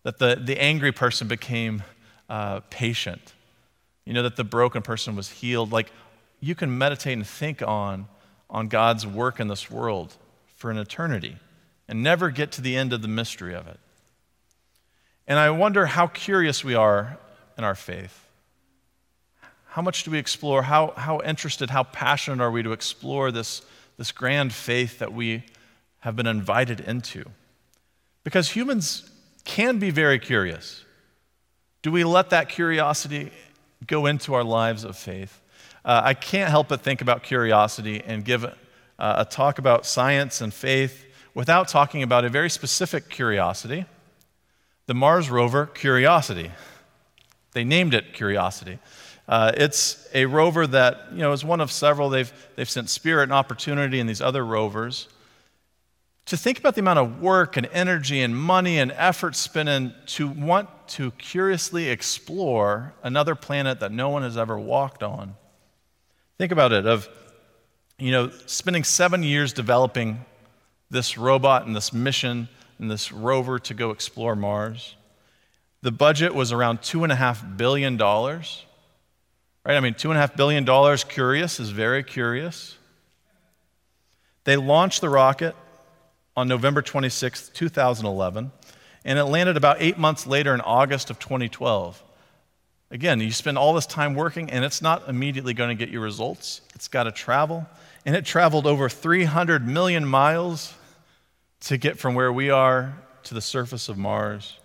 that 0.03 0.19
the, 0.19 0.39
the 0.39 0.61
angry 0.61 0.91
person 0.91 1.27
became 1.27 1.81
uh, 2.29 2.59
patient, 2.69 3.33
you 4.05 4.13
know, 4.13 4.21
that 4.21 4.35
the 4.35 4.43
broken 4.43 4.83
person 4.83 5.15
was 5.15 5.31
healed. 5.31 5.71
Like 5.71 5.91
you 6.41 6.53
can 6.53 6.77
meditate 6.77 7.13
and 7.13 7.25
think 7.25 7.63
on, 7.63 8.05
on 8.51 8.67
God's 8.67 9.07
work 9.07 9.39
in 9.39 9.47
this 9.47 9.71
world 9.71 10.15
for 10.57 10.71
an 10.71 10.77
eternity 10.77 11.37
and 11.87 12.03
never 12.03 12.29
get 12.31 12.51
to 12.51 12.61
the 12.61 12.75
end 12.75 12.91
of 12.91 13.01
the 13.01 13.07
mystery 13.07 13.55
of 13.55 13.67
it. 13.67 13.79
And 15.27 15.39
I 15.39 15.51
wonder 15.51 15.85
how 15.85 16.07
curious 16.07 16.63
we 16.63 16.73
are 16.73 17.17
in 17.57 17.63
our 17.63 17.75
faith. 17.75 18.25
How 19.67 19.81
much 19.81 20.03
do 20.03 20.11
we 20.11 20.17
explore? 20.17 20.63
How, 20.63 20.93
how 20.97 21.21
interested, 21.23 21.69
how 21.69 21.83
passionate 21.83 22.41
are 22.41 22.49
we 22.49 22.63
to 22.63 22.71
explore 22.71 23.31
this, 23.31 23.61
this 23.97 24.11
grand 24.11 24.51
faith 24.51 24.99
that 24.99 25.13
we 25.13 25.43
have 25.99 26.15
been 26.15 26.27
invited 26.27 26.79
into? 26.79 27.25
Because 28.23 28.49
humans 28.49 29.09
can 29.43 29.77
be 29.77 29.91
very 29.91 30.17
curious. 30.17 30.83
Do 31.83 31.91
we 31.91 32.03
let 32.03 32.31
that 32.31 32.49
curiosity 32.49 33.31
go 33.85 34.07
into 34.07 34.33
our 34.33 34.43
lives 34.43 34.83
of 34.83 34.97
faith? 34.97 35.39
Uh, 35.85 36.01
I 36.03 36.15
can't 36.15 36.49
help 36.49 36.69
but 36.69 36.81
think 36.81 37.01
about 37.01 37.21
curiosity 37.21 38.01
and 38.03 38.25
give 38.25 38.45
uh, 38.99 39.15
a 39.17 39.25
talk 39.25 39.59
about 39.59 39.85
science 39.85 40.41
and 40.41 40.53
faith 40.53 41.05
without 41.33 41.67
talking 41.67 42.03
about 42.03 42.25
a 42.25 42.29
very 42.29 42.49
specific 42.49 43.09
curiosity 43.09 43.85
the 44.87 44.93
Mars 44.93 45.29
rover 45.29 45.65
Curiosity. 45.65 46.49
They 47.51 47.63
named 47.63 47.93
it 47.93 48.13
Curiosity. 48.13 48.79
Uh, 49.27 49.51
it's 49.55 50.07
a 50.13 50.25
rover 50.25 50.65
that 50.65 51.09
you 51.11 51.19
know 51.19 51.33
is 51.33 51.43
one 51.43 51.59
of 51.59 51.71
several. 51.71 52.09
They've, 52.09 52.31
they've 52.55 52.69
sent 52.69 52.89
Spirit 52.89 53.23
and 53.23 53.33
Opportunity 53.33 53.99
and 53.99 54.09
these 54.09 54.21
other 54.21 54.45
rovers. 54.45 55.09
To 56.27 56.37
think 56.37 56.59
about 56.59 56.75
the 56.75 56.81
amount 56.81 56.99
of 56.99 57.21
work 57.21 57.55
and 57.57 57.67
energy 57.71 58.21
and 58.21 58.35
money 58.35 58.79
and 58.79 58.91
effort 58.93 59.35
spent 59.35 59.69
in 59.69 59.93
to 60.07 60.27
want 60.27 60.69
to 60.89 61.11
curiously 61.11 61.89
explore 61.89 62.93
another 63.03 63.35
planet 63.35 63.79
that 63.81 63.91
no 63.91 64.09
one 64.09 64.23
has 64.23 64.37
ever 64.37 64.57
walked 64.57 65.03
on. 65.03 65.35
Think 66.37 66.51
about 66.51 66.71
it 66.71 66.85
of 66.85 67.09
you 67.99 68.11
know, 68.11 68.31
spending 68.45 68.83
seven 68.83 69.23
years 69.23 69.53
developing 69.53 70.23
this 70.89 71.17
robot 71.17 71.65
and 71.65 71.75
this 71.75 71.91
mission 71.91 72.47
and 72.79 72.91
this 72.91 73.11
rover 73.11 73.59
to 73.59 73.73
go 73.73 73.91
explore 73.91 74.35
Mars. 74.35 74.95
The 75.81 75.91
budget 75.91 76.35
was 76.35 76.51
around 76.51 76.81
$2.5 76.81 77.57
billion. 77.57 77.97
Right? 77.97 78.43
I 79.65 79.79
mean, 79.79 79.95
$2.5 79.95 80.35
billion, 80.35 80.97
curious 81.09 81.59
is 81.59 81.71
very 81.71 82.03
curious. 82.03 82.77
They 84.43 84.55
launched 84.55 85.01
the 85.01 85.09
rocket 85.09 85.55
on 86.35 86.47
November 86.47 86.81
26, 86.81 87.49
2011, 87.49 88.51
and 89.03 89.19
it 89.19 89.25
landed 89.25 89.57
about 89.57 89.77
eight 89.79 89.97
months 89.97 90.27
later 90.27 90.53
in 90.53 90.61
August 90.61 91.09
of 91.09 91.19
2012. 91.19 92.01
Again, 92.89 93.19
you 93.19 93.31
spend 93.31 93.57
all 93.57 93.73
this 93.73 93.85
time 93.85 94.13
working, 94.13 94.49
and 94.49 94.63
it's 94.63 94.81
not 94.81 95.09
immediately 95.09 95.53
going 95.53 95.75
to 95.75 95.85
get 95.85 95.91
you 95.91 95.99
results. 95.99 96.61
It's 96.73 96.87
got 96.87 97.03
to 97.03 97.11
travel. 97.11 97.67
And 98.07 98.15
it 98.15 98.23
traveled 98.23 98.65
over 98.65 98.87
300 98.87 99.67
million 99.67 100.05
miles 100.05 100.73
to 101.59 101.77
get 101.77 101.99
from 101.99 102.15
where 102.15 102.31
we 102.31 102.49
are 102.49 102.97
to 103.23 103.33
the 103.33 103.41
surface 103.41 103.89
of 103.89 103.97
Mars. 103.97 104.57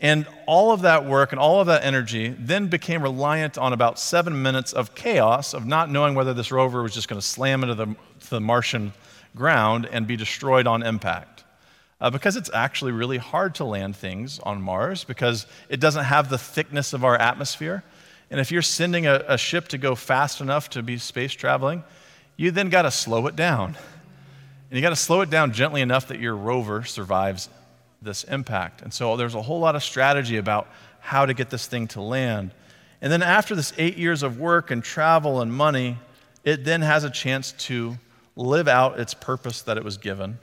And 0.00 0.26
all 0.44 0.70
of 0.70 0.82
that 0.82 1.06
work 1.06 1.32
and 1.32 1.40
all 1.40 1.62
of 1.62 1.66
that 1.68 1.82
energy 1.82 2.28
then 2.38 2.66
became 2.66 3.02
reliant 3.02 3.56
on 3.56 3.72
about 3.72 3.98
seven 3.98 4.42
minutes 4.42 4.74
of 4.74 4.94
chaos 4.94 5.54
of 5.54 5.64
not 5.64 5.90
knowing 5.90 6.14
whether 6.14 6.34
this 6.34 6.52
rover 6.52 6.82
was 6.82 6.92
just 6.92 7.08
going 7.08 7.18
to 7.18 7.26
slam 7.26 7.62
into 7.62 7.74
the, 7.74 7.96
the 8.28 8.38
Martian 8.38 8.92
ground 9.34 9.88
and 9.90 10.06
be 10.06 10.14
destroyed 10.14 10.66
on 10.66 10.82
impact. 10.82 11.42
Uh, 12.02 12.10
because 12.10 12.36
it's 12.36 12.50
actually 12.52 12.92
really 12.92 13.16
hard 13.16 13.54
to 13.54 13.64
land 13.64 13.96
things 13.96 14.40
on 14.40 14.60
Mars 14.60 15.04
because 15.04 15.46
it 15.70 15.80
doesn't 15.80 16.04
have 16.04 16.28
the 16.28 16.36
thickness 16.36 16.92
of 16.92 17.02
our 17.02 17.16
atmosphere. 17.16 17.82
And 18.30 18.38
if 18.40 18.52
you're 18.52 18.60
sending 18.60 19.06
a, 19.06 19.24
a 19.26 19.38
ship 19.38 19.68
to 19.68 19.78
go 19.78 19.94
fast 19.94 20.42
enough 20.42 20.68
to 20.70 20.82
be 20.82 20.98
space 20.98 21.32
traveling, 21.32 21.82
you 22.36 22.50
then 22.50 22.68
got 22.68 22.82
to 22.82 22.90
slow 22.90 23.26
it 23.26 23.36
down. 23.36 23.76
And 24.70 24.76
you 24.76 24.82
got 24.82 24.90
to 24.90 24.96
slow 24.96 25.20
it 25.20 25.30
down 25.30 25.52
gently 25.52 25.80
enough 25.80 26.08
that 26.08 26.20
your 26.20 26.36
rover 26.36 26.84
survives 26.84 27.48
this 28.02 28.24
impact. 28.24 28.82
And 28.82 28.92
so 28.92 29.16
there's 29.16 29.34
a 29.34 29.42
whole 29.42 29.60
lot 29.60 29.76
of 29.76 29.82
strategy 29.82 30.36
about 30.36 30.68
how 31.00 31.26
to 31.26 31.34
get 31.34 31.50
this 31.50 31.66
thing 31.66 31.86
to 31.88 32.00
land. 32.00 32.52
And 33.00 33.12
then 33.12 33.22
after 33.22 33.54
this 33.54 33.72
eight 33.78 33.96
years 33.96 34.22
of 34.22 34.38
work 34.38 34.70
and 34.70 34.82
travel 34.82 35.40
and 35.40 35.52
money, 35.52 35.98
it 36.44 36.64
then 36.64 36.82
has 36.82 37.04
a 37.04 37.10
chance 37.10 37.52
to 37.52 37.96
live 38.34 38.68
out 38.68 38.98
its 38.98 39.14
purpose 39.14 39.62
that 39.62 39.76
it 39.76 39.84
was 39.84 39.96
given. 39.96 40.38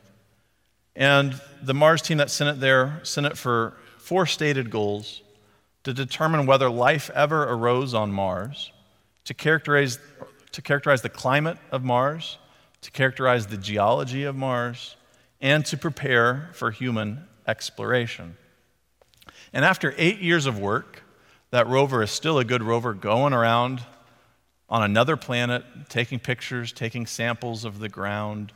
And 0.96 1.40
the 1.62 1.74
Mars 1.74 2.02
team 2.02 2.18
that 2.18 2.30
sent 2.30 2.50
it 2.50 2.60
there 2.60 3.00
sent 3.04 3.26
it 3.26 3.38
for 3.38 3.76
four 3.98 4.26
stated 4.26 4.70
goals 4.70 5.22
to 5.84 5.94
determine 5.94 6.46
whether 6.46 6.70
life 6.70 7.10
ever 7.14 7.44
arose 7.44 7.94
on 7.94 8.12
Mars, 8.12 8.72
to 9.26 9.34
characterize, 9.34 10.00
to 10.54 10.62
characterize 10.62 11.02
the 11.02 11.10
climate 11.10 11.58
of 11.72 11.84
Mars, 11.84 12.38
to 12.82 12.92
characterize 12.92 13.48
the 13.48 13.58
geology 13.58 14.24
of 14.24 14.36
Mars, 14.36 14.96
and 15.42 15.66
to 15.66 15.78
prepare 15.78 16.50
for 16.54 16.72
human 16.72 17.28
exploration. 17.48 18.38
And 19.52 19.66
after 19.66 19.94
eight 19.98 20.20
years 20.20 20.46
of 20.46 20.58
work, 20.58 21.04
that 21.52 21.68
rover 21.68 22.02
is 22.02 22.12
still 22.12 22.40
a 22.40 22.46
good 22.46 22.64
rover 22.64 22.94
going 22.94 23.34
around 23.34 23.84
on 24.70 24.84
another 24.84 25.18
planet, 25.18 25.64
taking 25.90 26.20
pictures, 26.20 26.72
taking 26.72 27.06
samples 27.06 27.66
of 27.66 27.80
the 27.80 27.90
ground, 27.90 28.54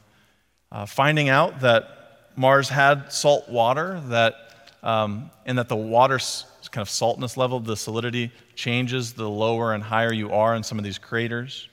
uh, 0.71 0.85
finding 0.85 1.29
out 1.29 1.59
that 1.59 2.31
Mars 2.35 2.69
had 2.69 3.11
salt 3.11 3.49
water, 3.49 4.01
that, 4.07 4.71
um, 4.81 5.29
and 5.45 5.57
that 5.57 5.69
the 5.69 5.75
water's 5.75 6.45
kind 6.71 6.81
of 6.81 6.89
saltness 6.89 7.37
level, 7.37 7.59
the 7.59 7.75
salinity 7.75 8.31
changes 8.55 9.13
the 9.13 9.29
lower 9.29 9.73
and 9.73 9.83
higher 9.83 10.13
you 10.13 10.31
are 10.31 10.55
in 10.55 10.63
some 10.63 10.77
of 10.77 10.83
these 10.83 10.97
craters. 10.97 11.69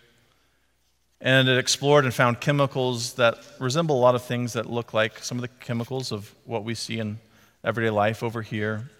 And 1.20 1.48
it 1.48 1.58
explored 1.58 2.04
and 2.04 2.12
found 2.12 2.40
chemicals 2.40 3.14
that 3.14 3.38
resemble 3.58 3.98
a 3.98 4.02
lot 4.02 4.14
of 4.14 4.22
things 4.24 4.52
that 4.54 4.66
look 4.66 4.92
like 4.92 5.18
some 5.18 5.38
of 5.38 5.42
the 5.42 5.48
chemicals 5.48 6.12
of 6.12 6.34
what 6.44 6.64
we 6.64 6.74
see 6.74 6.98
in 6.98 7.18
everyday 7.62 7.90
life 7.90 8.22
over 8.22 8.42
here. 8.42 8.90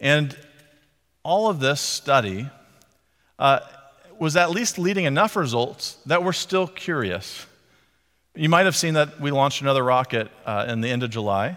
And 0.00 0.36
all 1.22 1.48
of 1.48 1.60
this 1.60 1.80
study 1.80 2.48
uh, 3.38 3.60
was 4.18 4.36
at 4.36 4.50
least 4.50 4.78
leading 4.78 5.04
enough 5.04 5.36
results 5.36 5.98
that 6.06 6.22
we're 6.22 6.32
still 6.32 6.66
curious. 6.66 7.46
You 8.34 8.48
might 8.48 8.64
have 8.64 8.76
seen 8.76 8.94
that 8.94 9.20
we 9.20 9.30
launched 9.30 9.60
another 9.62 9.84
rocket 9.84 10.30
uh, 10.44 10.66
in 10.68 10.80
the 10.80 10.88
end 10.88 11.02
of 11.02 11.10
July. 11.10 11.56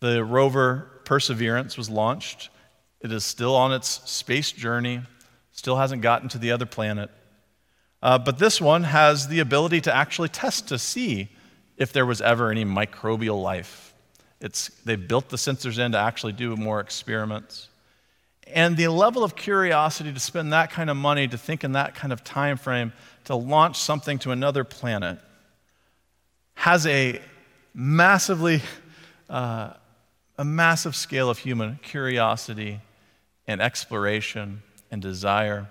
The 0.00 0.22
rover 0.22 0.90
Perseverance 1.04 1.78
was 1.78 1.88
launched. 1.88 2.50
It 3.00 3.12
is 3.12 3.24
still 3.24 3.54
on 3.54 3.72
its 3.72 3.88
space 4.10 4.52
journey, 4.52 5.02
still 5.52 5.76
hasn't 5.76 6.02
gotten 6.02 6.28
to 6.30 6.38
the 6.38 6.50
other 6.50 6.66
planet. 6.66 7.10
Uh, 8.02 8.18
but 8.18 8.38
this 8.38 8.60
one 8.60 8.84
has 8.84 9.28
the 9.28 9.40
ability 9.40 9.80
to 9.82 9.94
actually 9.94 10.28
test 10.28 10.68
to 10.68 10.78
see 10.78 11.28
if 11.76 11.92
there 11.92 12.06
was 12.06 12.20
ever 12.20 12.50
any 12.50 12.64
microbial 12.64 13.42
life. 13.42 13.94
It's, 14.40 14.68
they 14.84 14.96
built 14.96 15.28
the 15.28 15.36
sensors 15.36 15.78
in 15.78 15.92
to 15.92 15.98
actually 15.98 16.32
do 16.32 16.56
more 16.56 16.80
experiments. 16.80 17.68
And 18.46 18.76
the 18.76 18.88
level 18.88 19.24
of 19.24 19.34
curiosity 19.34 20.12
to 20.12 20.20
spend 20.20 20.52
that 20.52 20.70
kind 20.70 20.88
of 20.88 20.96
money, 20.96 21.26
to 21.26 21.38
think 21.38 21.64
in 21.64 21.72
that 21.72 21.94
kind 21.94 22.12
of 22.12 22.22
time 22.22 22.56
frame, 22.56 22.92
to 23.24 23.34
launch 23.34 23.78
something 23.78 24.18
to 24.20 24.30
another 24.30 24.62
planet, 24.62 25.18
has 26.54 26.86
a 26.86 27.20
massively, 27.74 28.62
uh, 29.30 29.72
a 30.38 30.44
massive 30.44 30.94
scale 30.94 31.28
of 31.28 31.38
human 31.38 31.80
curiosity 31.82 32.80
and 33.46 33.60
exploration 33.60 34.62
and 34.90 35.02
desire. 35.02 35.66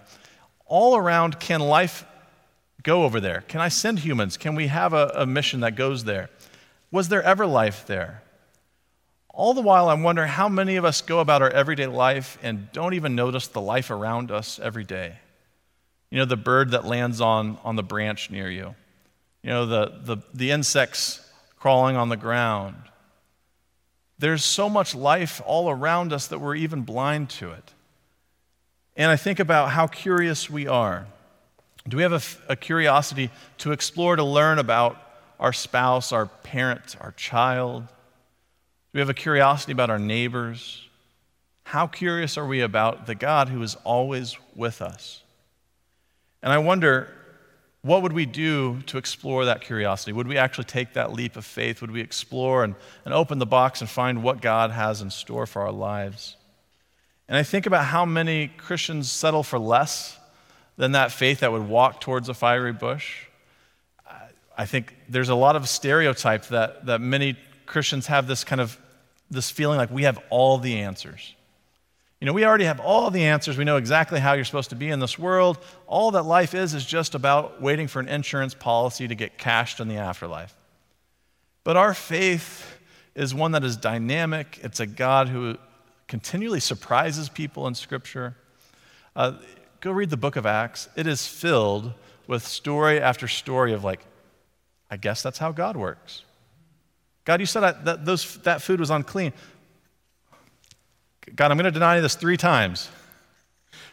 All 0.66 0.98
around, 0.98 1.40
can 1.40 1.62
life 1.62 2.06
go 2.86 3.04
over 3.04 3.20
there? 3.20 3.44
Can 3.50 3.60
I 3.60 3.68
send 3.68 4.00
humans? 4.00 4.38
Can 4.38 4.56
we 4.56 4.68
have 4.68 4.94
a, 4.94 5.12
a 5.16 5.26
mission 5.26 5.60
that 5.62 5.76
goes 5.76 6.06
there? 6.06 6.30
Was 6.92 7.10
there 7.10 7.24
ever 7.24 7.46
life 7.46 7.86
there? 7.86 8.22
All 9.34 9.54
the 9.54 9.62
while, 9.62 9.90
I'm 9.90 10.04
wondering 10.04 10.30
how 10.30 10.48
many 10.48 10.78
of 10.78 10.86
us 10.86 11.02
go 11.02 11.20
about 11.20 11.42
our 11.42 11.50
everyday 11.50 11.88
life 11.88 12.38
and 12.42 12.72
don't 12.72 12.94
even 12.94 13.16
notice 13.16 13.50
the 13.50 13.60
life 13.60 13.90
around 13.90 14.32
us 14.32 14.60
every 14.60 14.86
day. 14.86 15.18
You 16.10 16.20
know, 16.20 16.26
the 16.26 16.38
bird 16.38 16.72
that 16.72 16.86
lands 16.86 17.20
on, 17.20 17.58
on 17.64 17.76
the 17.76 17.84
branch 17.84 18.32
near 18.32 18.50
you, 18.50 18.76
you 19.44 19.50
know, 19.50 19.66
the, 19.66 20.00
the, 20.04 20.18
the 20.34 20.52
insects 20.52 21.28
crawling 21.58 21.98
on 21.98 22.08
the 22.08 22.16
ground. 22.16 22.76
There's 24.20 24.46
so 24.46 24.70
much 24.70 24.96
life 24.96 25.42
all 25.46 25.70
around 25.70 26.14
us 26.14 26.28
that 26.28 26.40
we're 26.40 26.56
even 26.56 26.84
blind 26.84 27.30
to 27.32 27.52
it. 27.52 27.74
And 28.96 29.12
I 29.12 29.18
think 29.18 29.40
about 29.40 29.72
how 29.72 29.88
curious 29.88 30.50
we 30.50 30.68
are. 30.68 31.08
Do 31.88 31.98
we 31.98 32.04
have 32.04 32.14
a, 32.14 32.52
a, 32.54 32.56
curiosity 32.56 33.30
to 33.60 33.72
explore, 33.72 34.16
to 34.16 34.24
learn 34.24 34.58
about 34.58 35.00
our 35.40 35.54
spouse, 35.54 36.12
our 36.12 36.26
parent, 36.26 36.96
our 37.00 37.12
child? 37.12 37.86
Do 37.86 37.92
we 38.94 39.00
have 39.00 39.10
a 39.10 39.14
curiosity 39.14 39.72
about 39.72 39.92
our 39.92 40.00
neighbors? 40.00 40.88
How 41.64 41.86
curious 41.86 42.38
are 42.38 42.46
we 42.46 42.62
about 42.62 43.06
the 43.06 43.14
God 43.14 43.50
who 43.50 43.62
is 43.62 43.76
always 43.84 44.36
with 44.56 44.82
us? 44.82 45.22
And 46.42 46.52
I 46.52 46.58
wonder, 46.58 47.14
what 47.84 48.02
would 48.02 48.14
we 48.14 48.26
do 48.26 48.82
to 48.88 48.98
explore 48.98 49.46
that 49.46 49.62
curiosity? 49.62 50.12
Would 50.12 50.28
we 50.28 50.38
actually 50.38 50.64
take 50.64 50.94
that 50.94 51.14
leap 51.14 51.36
of 51.36 51.46
faith? 51.46 51.82
Would 51.82 51.92
we 51.92 52.02
explore 52.02 52.64
and, 52.64 52.74
and 53.04 53.14
open 53.14 53.38
the 53.38 53.46
box 53.46 53.82
and 53.82 53.90
find 53.90 54.24
what 54.24 54.42
God 54.42 54.72
has 54.72 55.02
in 55.02 55.12
store 55.12 55.46
for 55.46 55.62
our 55.62 55.72
lives? 55.72 56.36
And 57.28 57.38
I 57.38 57.44
think 57.44 57.68
about 57.68 57.86
how 57.86 58.06
many 58.06 58.48
Christians 58.48 59.12
settle 59.12 59.44
for 59.44 59.60
less 59.60 60.18
than 60.78 60.94
that 60.94 61.12
faith 61.12 61.40
that 61.40 61.52
would 61.52 61.68
walk 61.68 62.02
towards 62.02 62.30
a 62.30 62.34
fiery 62.34 62.74
bush. 62.74 63.26
I 64.58 64.66
think 64.66 64.96
there's 65.10 65.30
a 65.30 65.36
lot 65.36 65.56
of 65.56 65.68
stereotype 65.68 66.46
that, 66.48 66.86
that 66.86 67.02
many 67.02 67.38
Christians 67.66 68.08
have 68.08 68.28
this 68.28 68.44
kind 68.44 68.62
of 68.62 68.78
this 69.30 69.50
feeling 69.50 69.78
like 69.78 69.90
we 69.92 70.04
have 70.04 70.20
all 70.30 70.60
the 70.60 70.80
answers. 70.80 71.34
You 72.22 72.28
know, 72.28 72.34
we 72.34 72.46
already 72.46 72.66
have 72.66 72.80
all 72.80 73.12
the 73.12 73.24
answers. 73.24 73.58
We 73.58 73.66
know 73.66 73.78
exactly 73.78 74.20
how 74.20 74.34
you're 74.34 74.46
supposed 74.46 74.70
to 74.70 74.76
be 74.76 74.90
in 74.90 75.00
this 75.00 75.20
world. 75.20 75.58
All 75.88 76.12
that 76.12 76.24
life 76.24 76.54
is 76.54 76.74
is 76.74 76.86
just 76.86 77.16
about 77.16 77.62
waiting 77.62 77.88
for 77.88 78.00
an 78.00 78.08
insurance 78.08 78.54
policy 78.54 79.08
to 79.08 79.16
get 79.16 79.38
cashed 79.38 79.80
in 79.80 79.88
the 79.88 79.98
afterlife. 79.98 80.56
But 81.64 81.76
our 81.76 81.94
faith 81.94 82.78
is 83.16 83.34
one 83.34 83.52
that 83.52 83.64
is 83.64 83.76
dynamic. 83.76 84.60
It's 84.62 84.80
a 84.80 84.86
God 84.86 85.28
who 85.28 85.58
continually 86.08 86.60
surprises 86.60 87.28
people 87.28 87.68
in 87.68 87.76
Scripture. 87.76 88.38
Uh, 89.16 89.34
Go 89.82 89.92
read 89.92 90.10
the 90.10 90.18
book 90.18 90.36
of 90.36 90.46
Acts. 90.46 90.90
It 90.96 91.08
is 91.08 91.28
filled 91.28 91.94
with 92.28 92.46
story 92.46 93.00
after 93.00 93.28
story 93.28 93.74
of, 93.74 93.84
like, 93.84 94.06
I 94.90 94.98
guess 94.98 95.22
that's 95.22 95.38
how 95.38 95.52
God 95.52 95.78
works. 95.78 96.24
God, 97.24 97.40
you 97.40 97.46
said 97.46 97.64
I, 97.64 97.72
that, 97.84 98.06
those, 98.06 98.38
that 98.40 98.62
food 98.62 98.80
was 98.80 98.90
unclean. 98.90 99.34
God, 101.36 101.52
I'm 101.52 101.58
going 101.58 101.66
to 101.66 101.72
deny 101.72 102.00
this 102.00 102.16
three 102.16 102.38
times. 102.38 102.90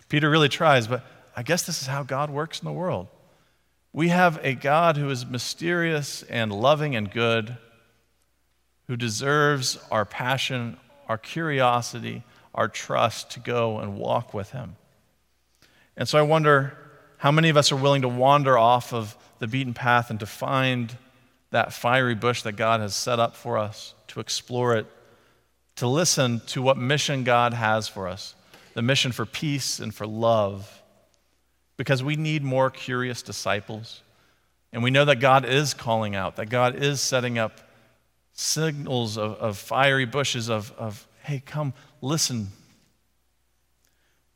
Peter 0.09 0.29
really 0.29 0.51
tries, 0.51 0.87
but 0.87 1.05
I 1.35 1.42
guess 1.42 1.62
this 1.62 1.81
is 1.81 1.88
how 1.88 2.03
God 2.03 2.29
works 2.29 2.61
in 2.61 2.66
the 2.66 2.73
world. 2.73 3.09
We 3.92 4.09
have 4.09 4.38
a 4.42 4.55
God 4.55 4.97
who 4.97 5.09
is 5.09 5.25
mysterious 5.25 6.23
and 6.25 6.53
loving 6.53 6.95
and 6.95 7.11
good, 7.11 7.57
who 8.87 8.97
deserves 8.97 9.79
our 9.90 10.05
passion, 10.05 10.77
our 11.09 11.18
curiosity, 11.18 12.23
our 12.55 12.68
trust 12.68 13.31
to 13.31 13.40
go 13.40 13.79
and 13.79 13.97
walk 13.97 14.35
with 14.35 14.51
him. 14.51 14.77
And 15.96 16.09
so 16.09 16.18
I 16.18 16.22
wonder 16.22 16.76
how 17.18 17.31
many 17.31 17.48
of 17.48 17.57
us 17.57 17.70
are 17.70 17.76
willing 17.76 18.02
to 18.02 18.09
wander 18.09 18.59
off 18.59 18.92
of 18.92 19.16
the 19.38 19.46
beaten 19.46 19.74
path 19.74 20.11
and 20.11 20.18
to 20.20 20.26
find 20.26 20.96
that 21.50 21.72
fiery 21.72 22.14
bush 22.14 22.42
that 22.42 22.52
God 22.52 22.81
has 22.81 22.94
set 22.94 23.18
up 23.18 23.37
for 23.37 23.59
us, 23.59 23.94
to 24.09 24.20
explore 24.20 24.74
it, 24.76 24.87
to 25.76 25.87
listen 25.87 26.40
to 26.46 26.62
what 26.62 26.76
mission 26.76 27.24
God 27.24 27.55
has 27.55 27.88
for 27.88 28.09
us 28.09 28.35
the 28.74 28.83
mission 28.83 29.12
for 29.12 29.26
peace 29.26 29.81
and 29.81 29.94
for 29.94 30.07
love, 30.07 30.83
because 31.76 32.02
we 32.02 32.16
need 32.16 32.42
more 32.42 32.70
curious 32.70 33.22
disciples. 33.22 34.02
And 34.72 34.83
we 34.83 34.90
know 34.90 35.05
that 35.05 35.16
God 35.16 35.44
is 35.44 35.74
calling 35.74 36.14
out, 36.14 36.37
that 36.37 36.48
God 36.48 36.76
is 36.76 37.00
setting 37.00 37.38
up 37.38 37.61
signals 38.33 39.18
of, 39.18 39.33
of 39.35 39.59
fiery 39.59 40.07
bushes 40.07 40.48
of, 40.48 40.72
of, 40.78 41.07
hey, 41.22 41.42
come, 41.44 41.74
listen. 42.00 42.48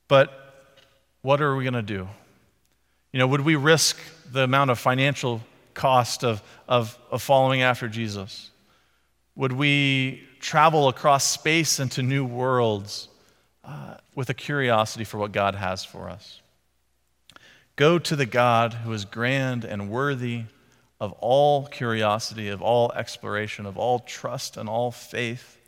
But 0.09 0.46
what 1.27 1.41
are 1.41 1.57
we 1.57 1.65
going 1.65 1.75
to 1.75 1.83
do? 1.83 2.07
You 3.11 3.19
know, 3.19 3.27
would 3.27 3.41
we 3.41 3.57
risk 3.57 3.99
the 4.31 4.45
amount 4.45 4.71
of 4.71 4.79
financial 4.79 5.43
cost 5.75 6.23
of, 6.23 6.41
of, 6.69 6.97
of 7.11 7.21
following 7.21 7.62
after 7.62 7.89
Jesus? 7.89 8.53
Would 9.35 9.51
we 9.51 10.23
travel 10.39 10.87
across 10.87 11.25
space 11.25 11.81
into 11.81 12.01
new 12.05 12.25
worlds 12.25 13.09
uh, 13.65 13.97
with 14.15 14.31
a 14.31 14.35
curiosity 14.35 15.03
for 15.03 15.19
what 15.19 15.33
God 15.33 15.57
has 15.57 15.85
for 15.85 16.09
us? 16.09 16.43
Go 17.75 17.99
to 17.99 18.15
the 18.15 18.25
God 18.25 18.73
who 18.73 18.93
is 18.93 19.05
grand 19.05 19.65
and 19.65 19.91
worthy 19.91 20.45
of 21.01 21.11
all 21.15 21.67
curiosity, 21.67 22.51
of 22.51 22.62
all 22.62 22.93
exploration, 22.93 23.67
of 23.67 23.77
all 23.77 23.99
trust 23.99 24.57
and 24.57 24.69
all 24.69 24.93
faith. 24.93 25.59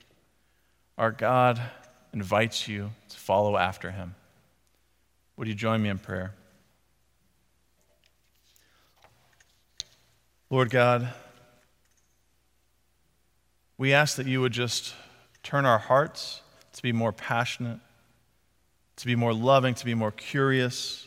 Our 0.96 1.10
God 1.10 1.60
invites 2.14 2.68
you 2.68 2.92
to 3.08 3.16
follow 3.16 3.56
after 3.56 3.90
him. 3.90 4.14
Would 5.38 5.46
you 5.46 5.54
join 5.54 5.80
me 5.80 5.88
in 5.88 5.98
prayer? 5.98 6.34
Lord 10.50 10.68
God, 10.68 11.12
we 13.76 13.94
ask 13.94 14.16
that 14.16 14.26
you 14.26 14.40
would 14.40 14.52
just 14.52 14.94
turn 15.44 15.64
our 15.64 15.78
hearts 15.78 16.42
to 16.72 16.82
be 16.82 16.90
more 16.90 17.12
passionate, 17.12 17.78
to 18.96 19.06
be 19.06 19.14
more 19.14 19.32
loving, 19.32 19.74
to 19.76 19.84
be 19.84 19.94
more 19.94 20.10
curious, 20.10 21.06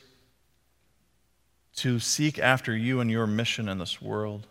to 1.75 1.99
seek 1.99 2.39
after 2.39 2.73
you 2.73 3.01
and 3.01 3.11
your 3.11 3.27
mission 3.27 3.67
in 3.67 3.79
this 3.79 4.01
world. 4.01 4.47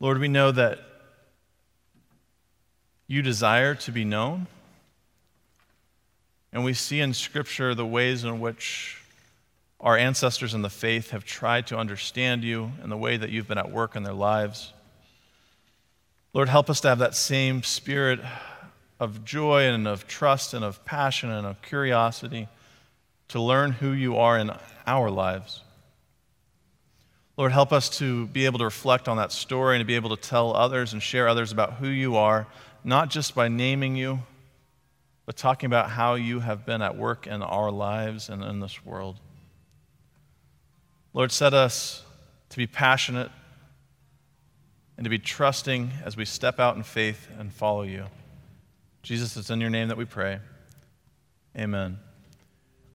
Lord, 0.00 0.18
we 0.18 0.28
know 0.28 0.52
that 0.52 0.78
you 3.06 3.20
desire 3.20 3.74
to 3.74 3.92
be 3.92 4.06
known. 4.06 4.46
And 6.52 6.64
we 6.64 6.74
see 6.74 7.00
in 7.00 7.14
Scripture 7.14 7.74
the 7.74 7.86
ways 7.86 8.24
in 8.24 8.40
which 8.40 9.02
our 9.80 9.96
ancestors 9.96 10.54
in 10.54 10.62
the 10.62 10.70
faith 10.70 11.10
have 11.10 11.24
tried 11.24 11.66
to 11.68 11.76
understand 11.78 12.42
you 12.42 12.72
and 12.82 12.90
the 12.90 12.96
way 12.96 13.16
that 13.16 13.30
you've 13.30 13.48
been 13.48 13.58
at 13.58 13.70
work 13.70 13.94
in 13.94 14.02
their 14.02 14.14
lives. 14.14 14.72
Lord, 16.32 16.48
help 16.48 16.68
us 16.68 16.80
to 16.80 16.88
have 16.88 16.98
that 16.98 17.14
same 17.14 17.62
spirit 17.62 18.20
of 18.98 19.24
joy 19.24 19.68
and 19.68 19.86
of 19.86 20.06
trust 20.08 20.54
and 20.54 20.64
of 20.64 20.84
passion 20.84 21.30
and 21.30 21.46
of 21.46 21.62
curiosity 21.62 22.48
to 23.28 23.40
learn 23.40 23.72
who 23.72 23.92
you 23.92 24.16
are 24.16 24.38
in 24.38 24.50
our 24.86 25.10
lives. 25.10 25.62
Lord, 27.36 27.52
help 27.52 27.72
us 27.72 27.88
to 27.98 28.26
be 28.26 28.46
able 28.46 28.58
to 28.58 28.64
reflect 28.64 29.06
on 29.06 29.18
that 29.18 29.30
story 29.30 29.76
and 29.76 29.80
to 29.80 29.86
be 29.86 29.94
able 29.94 30.10
to 30.10 30.20
tell 30.20 30.56
others 30.56 30.92
and 30.92 31.00
share 31.00 31.28
others 31.28 31.52
about 31.52 31.74
who 31.74 31.86
you 31.86 32.16
are, 32.16 32.48
not 32.82 33.10
just 33.10 33.34
by 33.34 33.46
naming 33.46 33.94
you, 33.94 34.18
but 35.28 35.36
talking 35.36 35.66
about 35.66 35.90
how 35.90 36.14
you 36.14 36.40
have 36.40 36.64
been 36.64 36.80
at 36.80 36.96
work 36.96 37.26
in 37.26 37.42
our 37.42 37.70
lives 37.70 38.30
and 38.30 38.42
in 38.42 38.60
this 38.60 38.82
world. 38.82 39.20
Lord, 41.12 41.30
set 41.30 41.52
us 41.52 42.02
to 42.48 42.56
be 42.56 42.66
passionate 42.66 43.30
and 44.96 45.04
to 45.04 45.10
be 45.10 45.18
trusting 45.18 45.90
as 46.02 46.16
we 46.16 46.24
step 46.24 46.58
out 46.58 46.76
in 46.76 46.82
faith 46.82 47.28
and 47.38 47.52
follow 47.52 47.82
you. 47.82 48.06
Jesus, 49.02 49.36
it's 49.36 49.50
in 49.50 49.60
your 49.60 49.68
name 49.68 49.88
that 49.88 49.98
we 49.98 50.06
pray. 50.06 50.38
Amen. 51.54 51.98